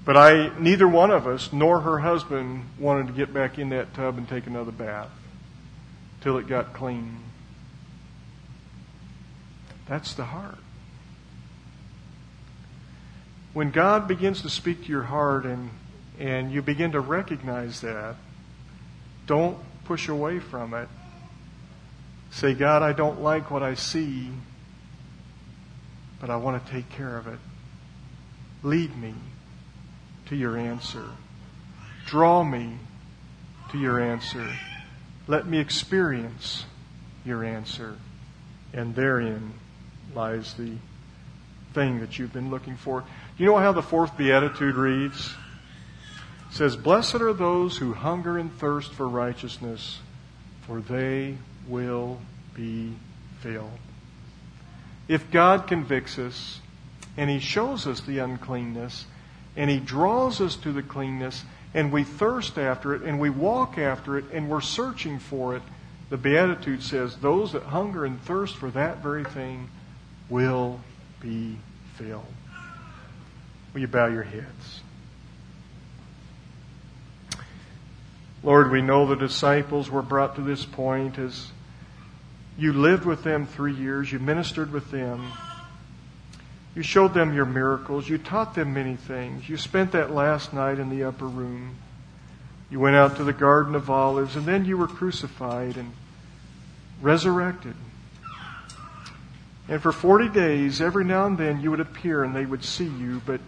but 0.05 0.16
I 0.16 0.51
neither 0.59 0.88
one 0.88 1.09
of 1.09 1.26
us 1.26 1.51
nor 1.51 1.80
her 1.80 1.97
husband 1.97 2.66
wanted 2.78 3.07
to 3.07 3.14
get 3.14 3.34
back 3.34 3.57
in 3.57 3.70
that 3.70 3.95
tub 3.95 4.20
and 4.20 4.30
take 4.30 4.45
another 4.45 4.72
bath 4.72 5.09
till 6.22 6.38
it 6.38 6.47
got 6.47 6.74
clean. 6.74 7.22
That's 9.88 10.14
the 10.14 10.26
heart. 10.26 10.59
When 13.54 13.72
God 13.72 14.08
begins 14.08 14.41
to 14.43 14.49
speak 14.49 14.84
to 14.86 14.89
your 14.89 15.04
heart 15.04 15.45
and 15.45 15.70
and 16.22 16.52
you 16.52 16.62
begin 16.62 16.91
to 16.91 16.99
recognize 16.99 17.82
that, 17.82 18.16
don't 19.26 19.58
push 19.86 20.08
away 20.08 20.39
from 20.39 20.76
it. 20.76 20.88
Say, 22.30 22.54
God, 22.54 22.84
I 22.84 22.93
don't 22.93 23.22
like 23.22 23.49
what 23.49 23.64
I 23.64 23.74
see, 23.74 24.30
but 26.20 26.30
I 26.30 26.36
want 26.36 26.64
to 26.64 26.72
take 26.72 26.89
care 26.89 27.18
of 27.18 27.26
it. 27.26 27.39
Lead 28.62 28.95
me 28.95 29.16
to 30.28 30.36
your 30.36 30.58
answer. 30.58 31.06
Draw 32.06 32.43
me 32.43 32.78
to 33.72 33.80
your 33.80 33.99
answer. 33.99 34.47
Let 35.28 35.47
me 35.47 35.58
experience 35.58 36.66
your 37.26 37.43
answer. 37.43 37.95
And 38.74 38.93
therein 38.93 39.54
lies 40.14 40.54
the 40.54 40.74
thing 41.74 41.99
that 42.02 42.20
you've 42.20 42.34
been 42.34 42.52
looking 42.52 42.76
for. 42.76 43.04
You 43.38 43.46
know 43.46 43.58
how 43.58 43.72
the 43.72 43.82
fourth 43.82 44.18
beatitude 44.18 44.76
reads? 44.76 45.34
It 46.50 46.56
says, 46.56 46.76
Blessed 46.76 47.16
are 47.16 47.34
those 47.34 47.78
who 47.78 47.94
hunger 47.94 48.38
and 48.38 48.54
thirst 48.60 48.94
for 48.94 49.08
righteousness, 49.08 50.00
for 50.62 50.82
they 50.82 51.38
will 51.68 52.20
be 52.54 52.94
filled. 53.40 53.80
If 55.08 55.32
God 55.32 55.68
convicts 55.68 56.20
us 56.20 56.60
and 57.18 57.30
He 57.30 57.40
shows 57.40 57.88
us 57.88 58.02
the 58.02 58.20
uncleanness 58.20 59.06
and 59.56 59.70
He 59.70 59.80
draws 59.80 60.40
us 60.42 60.56
to 60.58 60.72
the 60.72 60.84
cleanness 60.84 61.44
and 61.74 61.92
we 61.92 62.04
thirst 62.04 62.58
after 62.58 62.94
it 62.94 63.02
and 63.04 63.20
we 63.20 63.30
walk 63.30 63.78
after 63.78 64.18
it 64.18 64.26
and 64.34 64.50
we're 64.50 64.62
searching 64.62 65.20
for 65.20 65.56
it, 65.56 65.62
the 66.10 66.18
Beatitude 66.18 66.84
says 66.84 67.16
those 67.18 67.54
that 67.54 67.64
hunger 67.64 68.06
and 68.06 68.22
thirst 68.22 68.58
for 68.58 68.70
that 68.72 68.98
very 68.98 69.24
thing 69.24 69.70
will 70.30 70.80
be 71.22 71.58
filled. 71.96 72.26
Will 73.74 73.82
you 73.82 73.88
bow 73.88 74.07
your 74.07 74.24
heads? 74.24 74.82
Lord, 78.43 78.72
we 78.72 78.82
know 78.82 79.05
the 79.05 79.15
disciples 79.15 79.89
were 79.89 80.01
brought 80.01 80.36
to 80.36 80.41
this 80.41 80.65
point 80.65 81.19
as 81.19 81.51
you 82.57 82.74
lived 82.74 83.05
with 83.05 83.24
them 83.24 83.45
three 83.45 83.74
years. 83.74 84.11
You 84.11 84.19
ministered 84.19 84.74
with 84.74 84.91
them. 84.91 85.32
You 86.76 86.84
showed 86.84 87.13
them 87.13 87.34
your 87.34 87.45
miracles. 87.45 88.09
You 88.09 88.17
taught 88.17 88.55
them 88.55 88.74
many 88.74 88.95
things. 88.95 89.47
You 89.47 89.57
spent 89.57 89.91
that 89.91 90.11
last 90.11 90.53
night 90.53 90.80
in 90.80 90.89
the 90.89 91.03
upper 91.03 91.28
room. 91.28 91.76
You 92.69 92.80
went 92.80 92.95
out 92.95 93.17
to 93.17 93.24
the 93.24 93.34
Garden 93.34 93.76
of 93.76 93.89
Olives, 93.89 94.36
and 94.36 94.45
then 94.45 94.65
you 94.65 94.78
were 94.78 94.88
crucified 94.88 95.78
and 95.78 95.91
resurrected. 97.01 97.76
And 99.67 99.82
for 99.82 99.91
40 99.91 100.30
days, 100.30 100.82
every 100.82 101.03
now 101.03 101.26
and 101.26 101.38
then, 101.38 101.61
you 101.61 101.69
would 101.72 101.80
appear 101.80 102.24
and 102.24 102.36
they 102.36 102.45
would 102.45 102.63
see 102.63 102.86
you, 102.86 103.22
but 103.26 103.41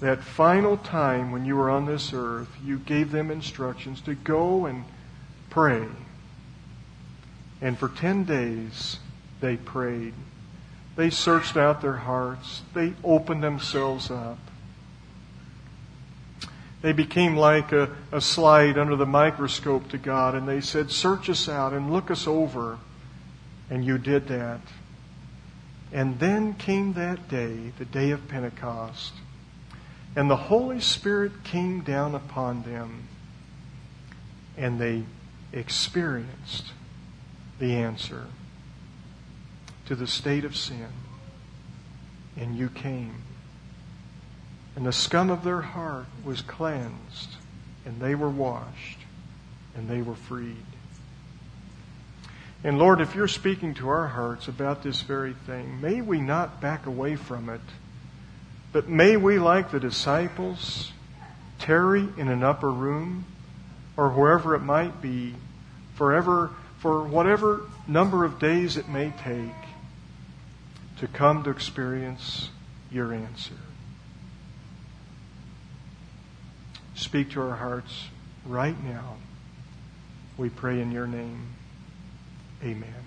that 0.00 0.22
final 0.22 0.76
time 0.76 1.32
when 1.32 1.44
you 1.44 1.56
were 1.56 1.70
on 1.70 1.86
this 1.86 2.12
earth, 2.12 2.48
you 2.64 2.78
gave 2.78 3.10
them 3.10 3.30
instructions 3.30 4.00
to 4.02 4.14
go 4.14 4.66
and 4.66 4.84
pray 5.50 5.86
and 7.60 7.78
for 7.78 7.88
10 7.88 8.24
days, 8.24 8.98
they 9.40 9.56
prayed. 9.56 10.14
They 10.96 11.10
searched 11.10 11.56
out 11.56 11.80
their 11.80 11.96
hearts. 11.96 12.62
They 12.74 12.94
opened 13.02 13.42
themselves 13.42 14.10
up. 14.10 14.38
They 16.80 16.92
became 16.92 17.36
like 17.36 17.72
a, 17.72 17.90
a 18.12 18.20
slide 18.20 18.78
under 18.78 18.94
the 18.94 19.06
microscope 19.06 19.88
to 19.88 19.98
God, 19.98 20.36
and 20.36 20.48
they 20.48 20.60
said, 20.60 20.92
Search 20.92 21.28
us 21.28 21.48
out 21.48 21.72
and 21.72 21.92
look 21.92 22.10
us 22.10 22.26
over. 22.26 22.78
And 23.70 23.84
you 23.84 23.98
did 23.98 24.28
that. 24.28 24.60
And 25.92 26.18
then 26.20 26.54
came 26.54 26.92
that 26.92 27.28
day, 27.28 27.72
the 27.78 27.84
day 27.84 28.12
of 28.12 28.28
Pentecost, 28.28 29.12
and 30.18 30.28
the 30.28 30.34
Holy 30.34 30.80
Spirit 30.80 31.44
came 31.44 31.82
down 31.82 32.12
upon 32.12 32.64
them, 32.64 33.04
and 34.56 34.80
they 34.80 35.04
experienced 35.52 36.72
the 37.60 37.76
answer 37.76 38.26
to 39.86 39.94
the 39.94 40.08
state 40.08 40.44
of 40.44 40.56
sin. 40.56 40.88
And 42.36 42.56
you 42.56 42.68
came. 42.68 43.14
And 44.74 44.84
the 44.84 44.92
scum 44.92 45.30
of 45.30 45.44
their 45.44 45.60
heart 45.60 46.06
was 46.24 46.40
cleansed, 46.40 47.36
and 47.86 48.00
they 48.00 48.16
were 48.16 48.28
washed, 48.28 48.98
and 49.76 49.88
they 49.88 50.02
were 50.02 50.16
freed. 50.16 50.66
And 52.64 52.76
Lord, 52.76 53.00
if 53.00 53.14
you're 53.14 53.28
speaking 53.28 53.72
to 53.74 53.88
our 53.88 54.08
hearts 54.08 54.48
about 54.48 54.82
this 54.82 55.00
very 55.00 55.34
thing, 55.46 55.80
may 55.80 56.00
we 56.00 56.20
not 56.20 56.60
back 56.60 56.86
away 56.86 57.14
from 57.14 57.48
it, 57.48 57.60
but 58.72 58.88
may 58.88 59.16
we, 59.16 59.38
like 59.38 59.70
the 59.70 59.80
disciples, 59.80 60.92
tarry 61.58 62.08
in 62.16 62.28
an 62.28 62.42
upper 62.42 62.70
room 62.70 63.24
or 63.96 64.10
wherever 64.10 64.54
it 64.54 64.60
might 64.60 65.00
be, 65.00 65.34
forever 65.94 66.50
for 66.78 67.02
whatever 67.02 67.62
number 67.86 68.24
of 68.24 68.38
days 68.38 68.76
it 68.76 68.88
may 68.88 69.12
take 69.22 69.54
to 70.98 71.06
come 71.08 71.42
to 71.42 71.50
experience 71.50 72.50
your 72.90 73.12
answer. 73.12 73.54
Speak 76.94 77.30
to 77.30 77.40
our 77.40 77.56
hearts 77.56 78.06
right 78.44 78.76
now. 78.84 79.16
We 80.36 80.48
pray 80.48 80.80
in 80.80 80.92
your 80.92 81.06
name. 81.06 81.54
Amen. 82.62 82.97